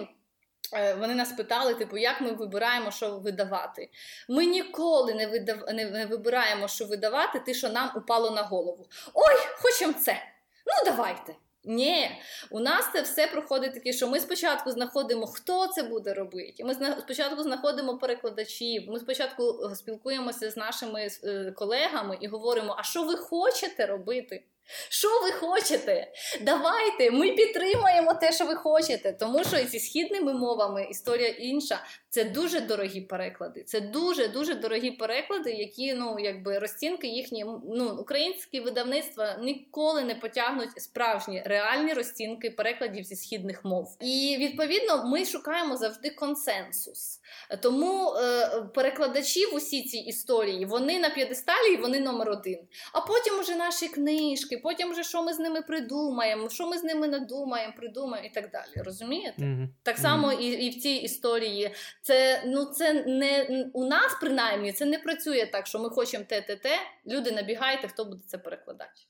[0.75, 3.89] Е, вони нас питали, типу, як ми вибираємо, що видавати.
[4.29, 5.57] Ми ніколи не видав...
[5.73, 8.87] не, вибираємо, що видавати, те, що нам упало на голову.
[9.13, 10.17] Ой, хочемо це.
[10.65, 11.35] Ну, давайте.
[11.65, 16.63] Ні, у нас це все проходить таке, що ми спочатку знаходимо, хто це буде робити.
[16.63, 18.83] Ми спочатку знаходимо перекладачів.
[18.89, 24.43] Ми спочатку спілкуємося з нашими е, колегами і говоримо: а що ви хочете робити?
[24.89, 26.11] Що ви хочете?
[26.41, 29.13] Давайте, ми підтримаємо те, що ви хочете.
[29.13, 31.79] Тому що зі східними мовами історія інша.
[32.13, 33.63] Це дуже дорогі переклади.
[33.63, 40.15] Це дуже дуже дорогі переклади, які ну якби розцінки їхні ну українські видавництва ніколи не
[40.15, 43.97] потягнуть справжні реальні розцінки перекладів зі східних мов.
[43.99, 47.19] І відповідно ми шукаємо завжди консенсус.
[47.61, 52.59] Тому е, перекладачі в усі ці історії вони на п'єдесталі і вони номер один.
[52.93, 56.83] А потім уже наші книжки потім вже що ми з ними придумаємо, що ми з
[56.83, 58.83] ними надумаємо, придумаємо і так далі.
[58.85, 59.45] Розумієте?
[59.45, 59.69] Мгм.
[59.83, 61.71] Так само і, і в цій історії.
[62.03, 66.41] Це ну це не у нас принаймні це не працює так, що ми хочемо те,
[66.41, 66.79] те, те.
[67.07, 69.01] Люди набігайте, хто буде це перекладати.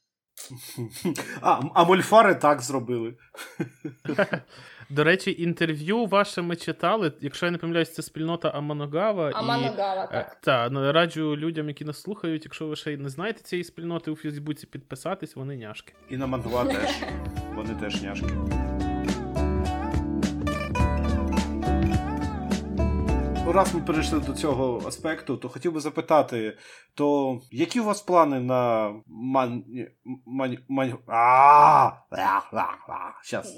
[1.41, 3.13] А, а мольфари так зробили.
[4.89, 7.13] До речі, інтерв'ю ваше ми читали.
[7.21, 9.31] Якщо я не помиляюсь, це спільнота Аманогава.
[9.33, 10.31] Аманогава, І, так.
[10.33, 13.63] е, та, ну, раджу людям, які нас слухають, якщо ви ще й не знаєте цієї
[13.63, 15.93] спільноти у Фейсбуці, підписатись, вони няшки.
[16.09, 16.89] І на мангва теж.
[17.55, 18.33] Вони теж няшки.
[23.47, 26.57] Раз ми перейшли до цього аспекту, то хотів би запитати:
[26.93, 29.63] то які у вас плани на ман...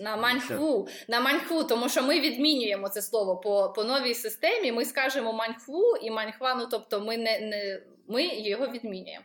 [0.03, 3.38] На маньхву, на маньхву, тому що ми відмінюємо це слово
[3.75, 4.71] по, новій системі.
[4.71, 7.39] Ми скажемо маньхву і маньхва, ну тобто ми не
[8.10, 9.24] ми його відмінюємо.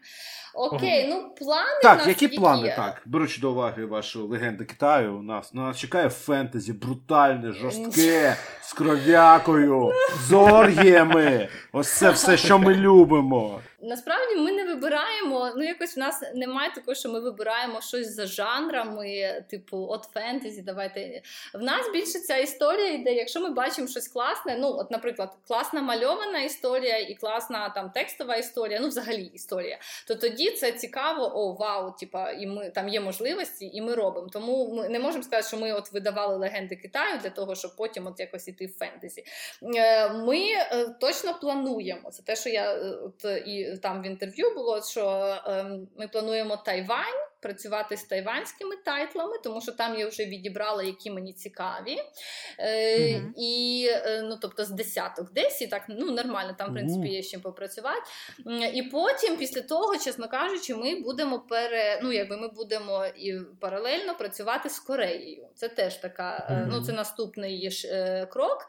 [0.55, 2.67] Окей, ну плани в Так, нас які плани?
[2.69, 2.77] є?
[2.77, 8.37] Так, беручи до уваги вашу легенду Китаю, у нас на нас чекає фентезі, брутальне, жорстке,
[8.63, 9.93] з кров'якою,
[10.29, 11.49] з оргіями.
[11.73, 13.61] Ось це все, що ми любимо.
[13.83, 15.53] Насправді ми не вибираємо.
[15.57, 20.63] Ну якось в нас немає такого, що ми вибираємо щось за жанрами, типу от фентезі.
[20.63, 21.23] Давайте
[21.55, 23.13] в нас більше ця історія йде.
[23.13, 28.37] Якщо ми бачимо щось класне, ну от, наприклад, класна мальована історія і класна там текстова
[28.37, 29.79] історія, ну взагалі історія,
[30.09, 31.33] то тоді це цікаво.
[31.35, 34.29] О, вау, типа, і ми там є можливості, і ми робимо.
[34.33, 38.07] Тому ми не можемо сказати, що ми от видавали легенди Китаю для того, щоб потім
[38.07, 39.25] от якось іти в фентезі.
[39.77, 42.11] Е, Ми е, точно плануємо.
[42.11, 46.57] Це те, що я е, от і там в інтерв'ю було, що ем, ми плануємо
[46.57, 47.30] Тайвань.
[47.41, 51.99] Працювати з тайванськими тайтлами, тому що там я вже відібрала, які мені цікаві.
[52.59, 53.35] Е, Мгм.
[53.37, 57.23] І е, ну, тобто з десяток десь, і так ну, нормально, там, в принципі, є
[57.23, 58.01] з чим попрацювати.
[58.73, 64.15] І потім, після того, чесно кажучи, ми будемо пере, ну, якби ми будемо і паралельно
[64.15, 65.49] працювати з Кореєю.
[65.55, 68.67] Це теж така, е, ну, це наступний е, крок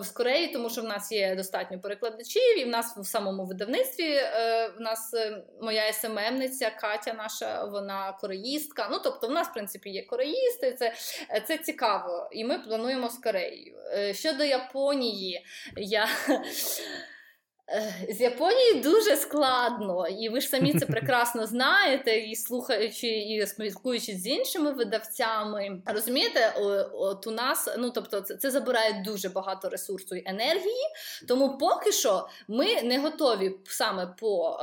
[0.00, 4.14] з Кореї, тому що в нас є достатньо перекладачів, і в нас в самому видавництві
[4.78, 5.14] в нас
[5.62, 8.88] моя СММниця Катя, наша, вона кореїстка.
[8.90, 10.94] Ну, тобто, в нас, в принципі, є кореїсти, це,
[11.30, 13.76] е, це цікаво, і ми плануємо з Кореєю.
[13.92, 15.46] Е, Щодо Японії,
[15.76, 16.08] я.
[17.68, 23.46] Е, З Японією дуже складно, і ви ж самі це прекрасно знаєте, і слухаючи, і
[23.46, 25.82] спілкуючись з іншими видавцями.
[25.86, 26.52] Розумієте,
[26.92, 30.84] от у нас, ну тобто, це, це забирає дуже багато ресурсу і енергії.
[31.28, 34.58] Тому поки що ми не готові саме по.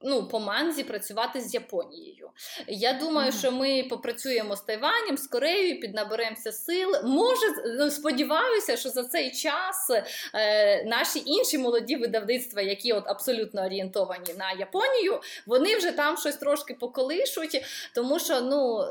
[0.00, 2.30] Ну, по манзі працювати з Японією.
[2.68, 3.38] Я думаю, Мгм.
[3.38, 6.90] що ми попрацюємо з Тайванем, з Кореєю, піднаберемося сил.
[7.04, 7.46] Може,
[7.78, 9.90] ну, сподіваюся, що за цей час
[10.34, 16.36] е, наші інші молоді видавництва, які от абсолютно орієнтовані на Японію, вони вже там щось
[16.36, 18.84] трошки поколишуть, тому що ну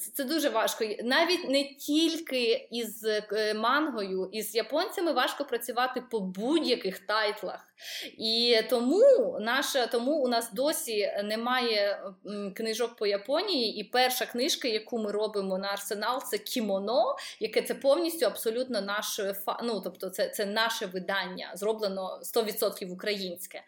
[0.00, 0.84] це, це дуже важко.
[1.02, 7.69] Навіть не тільки із е, мангою, із японцями важко працювати по будь-яких тайтлах.
[8.18, 12.02] І тому наша тому у нас досі немає
[12.54, 13.76] книжок по Японії.
[13.80, 19.20] І перша книжка, яку ми робимо на арсенал, це кімоно, яке це повністю абсолютно наш
[19.44, 19.60] фа...
[19.62, 23.62] ну, тобто це, це наше видання, зроблено 100% українське.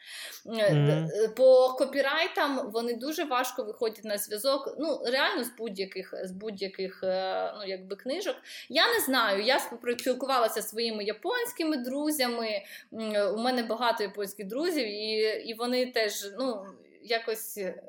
[0.47, 4.75] Д- По копірайтам вони дуже важко виходять на зв'язок.
[4.79, 8.37] Ну реально з будь-яких з будь-яких е, ну якби книжок.
[8.69, 9.43] Я не знаю.
[9.43, 9.61] Я
[9.99, 12.63] спілкувалася зі своїми японськими друзями.
[13.35, 15.13] У мене багато японських друзів, і,
[15.47, 16.67] і вони теж ну.
[17.05, 17.83] Якось е,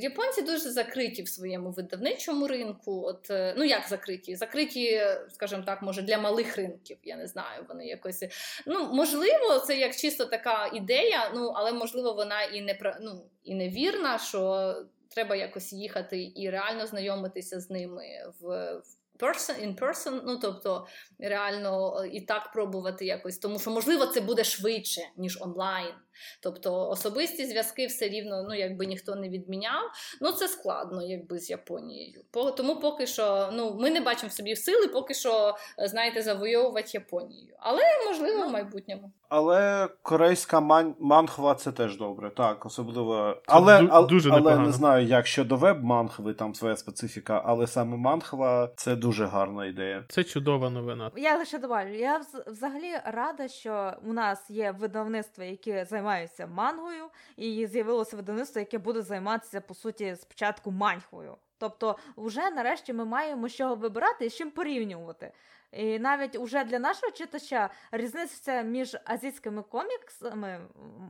[0.00, 3.02] японці дуже закриті в своєму видавничому ринку.
[3.02, 4.36] От е, ну як закриті?
[4.36, 6.98] Закриті, скажімо так, може для малих ринків.
[7.02, 7.64] Я не знаю.
[7.68, 8.24] Вони якось
[8.66, 11.30] ну можливо, це як чисто така ідея.
[11.34, 14.74] Ну але можливо вона і не ну, і невірна, що
[15.08, 18.04] треба якось їхати і реально знайомитися з ними
[18.40, 18.80] в
[19.18, 20.86] Person, in person, ну тобто
[21.18, 25.94] реально е, і так пробувати якось, тому що можливо це буде швидше ніж онлайн.
[26.42, 29.82] Тобто особисті зв'язки все рівно, ну якби ніхто не відміняв.
[30.20, 32.20] Ну це складно, якби з Японією.
[32.56, 36.90] Тому поки що ну ми не бачимо в собі сили, поки що е, знаєте, завойовувати
[36.94, 37.54] Японію.
[37.58, 39.12] Але можливо в майбутньому.
[39.28, 43.36] Але корейська ман- манхва це теж добре, так, особливо.
[43.46, 47.96] Але, ду- ал- дуже але не знаю, як щодо веб-манхви, там своя специфіка, але саме
[47.96, 50.04] манхва це дуже гарна ідея.
[50.08, 51.10] Це чудова новина.
[51.16, 56.07] Я лише добавлю, я взагалі рада, що у нас є видавництва, які займаються
[56.54, 57.04] мангою,
[57.36, 61.36] і з'явилося видавництво, яке буде займатися по суті спочатку маньхвою.
[61.58, 65.32] Тобто, вже нарешті ми маємо з чого вибирати і з чим порівнювати.
[65.72, 70.60] І навіть уже для нашого читача різниця між азійськими коміксами,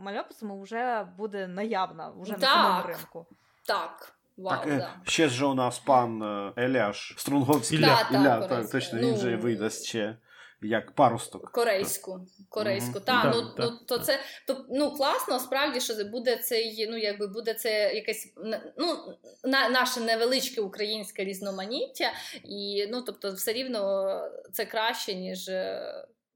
[0.02, 2.48] мальописами вже буде наявна вже на Так.
[2.50, 3.26] самому ринку.
[3.66, 4.14] Так.
[4.36, 4.90] Вау, так, е, да.
[5.10, 7.80] ще ж у нас пан е, Еляш Струнговський.
[7.80, 8.80] Так, так, Ілля, так, корейський.
[8.80, 10.16] точно, Ну, він же видасть ще
[10.62, 11.50] як парусток.
[11.50, 13.00] Корейську, корейську, Мгм.
[13.04, 16.96] та Так, ну, так, ну то це то ну класно, справді що буде цей, ну
[16.96, 18.32] якби буде це якесь
[18.78, 18.96] ну
[19.44, 22.12] на наше невеличке українське різноманіття,
[22.44, 24.08] і ну тобто, все рівно
[24.52, 25.82] це краще ніж е,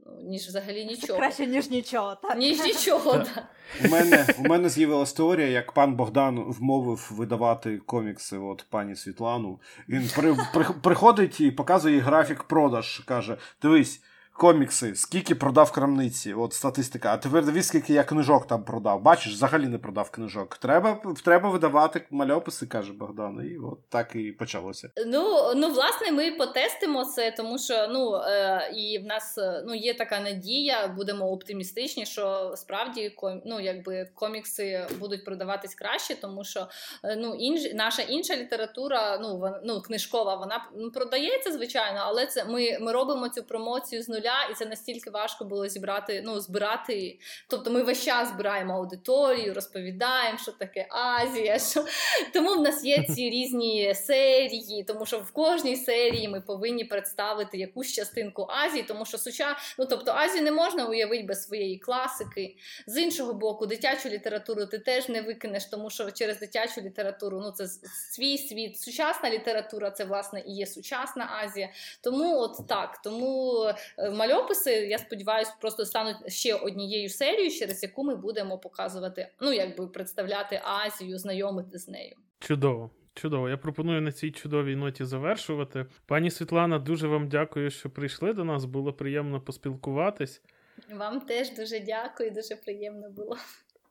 [0.06, 1.18] ну, ніж взагалі Це нічого.
[1.18, 2.16] краще, ніж нічого.
[2.22, 2.36] Так?
[2.38, 3.28] Ніж нічого, Так.
[3.34, 3.48] да.
[3.84, 9.60] У мене, у мене з'явилася теорія, як пан Богдан вмовив видавати комікси от пані Світлану.
[9.88, 12.98] Він при, при, приходить і показує графік продаж.
[12.98, 14.02] Каже: Дивись,
[14.32, 17.12] комікси, скільки продав крамниці, от статистика.
[17.12, 19.02] А тепер дивись, скільки я книжок там продав.
[19.02, 20.56] Бачиш, взагалі не продав книжок.
[20.56, 23.50] Треба, треба видавати мальописи, каже Богдан.
[23.52, 24.90] І от так і почалося.
[25.06, 29.74] Ну, ну, власне, ми потестимо це, тому що ну е, і в нас е, ну
[29.74, 36.44] є така надія, будемо оптимістичні, що справді ком, ну, якби комікси будуть продаватись краще, тому
[36.44, 36.68] що
[37.04, 42.26] е, ну інж, наша інша література, ну вон, ну книжкова, вона ну, продається звичайно, але
[42.26, 46.40] це ми, ми робимо цю промоцію з нуля, і це настільки важко було зібрати, ну
[46.40, 47.18] збирати.
[47.48, 51.84] Тобто, ми весь час збираємо аудиторію, розповідаємо, що таке Азія, що
[52.32, 57.58] тому в нас є ці різні серії, тому що в кожній серії ми повинні представити
[57.58, 59.56] якусь частинку Азії, тому що суча...
[59.78, 62.56] ну, тобто Азію не можна уявити без своєї класики.
[62.86, 67.50] З іншого боку, дитячу літературу ти теж не викинеш, тому що через дитячу літературу ну
[67.50, 67.66] це
[68.12, 68.80] свій світ.
[68.80, 71.70] Сучасна література це власне і є сучасна Азія.
[72.00, 73.64] Тому от так, тому
[73.98, 79.52] е, мальописи, я сподіваюся, просто стануть ще однією серією, через яку ми будемо показувати, ну
[79.52, 82.16] якби представляти Азію, знайомити з нею.
[82.38, 82.90] Чудово.
[83.14, 85.86] Чудово, я пропоную на цій чудовій ноті завершувати.
[86.06, 88.64] Пані Світлана, дуже вам дякую, що прийшли до нас.
[88.64, 90.42] Було приємно поспілкуватись.
[90.90, 93.36] Вам теж дуже дякую, дуже приємно було.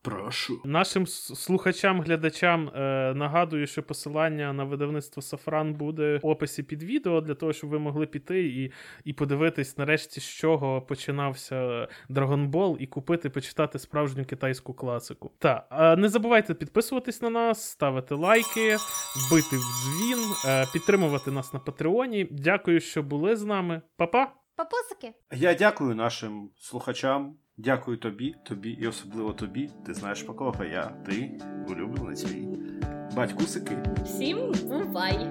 [0.04, 0.62] Прошу.
[0.66, 7.22] Нашим слухачам, глядачам е, нагадую, що посилання на видавництво Сафран буде в описі під відео
[7.22, 8.72] для того, щоб ви могли піти і,
[9.04, 15.32] і подивитись нарешті, з чого починався Dragon Ball, і купити, почитати справжню китайську класику.
[15.40, 18.78] Та е, не забувайте підписуватись на нас, ставити лайки,
[19.32, 22.28] бити в дзвін, е, підтримувати нас на Патреоні.
[22.32, 23.82] Дякую, що були з нами.
[23.98, 24.34] Па-па!
[24.56, 25.14] Папусики!
[25.32, 27.36] Я дякую нашим слухачам.
[27.58, 29.70] Дякую тобі, тобі і особливо тобі.
[29.86, 30.86] Ти знаєш по кого я.
[31.06, 31.40] Ти
[31.70, 32.48] улюбленець мій.
[33.16, 33.78] Батькусики.
[34.06, 35.30] Всім бувай!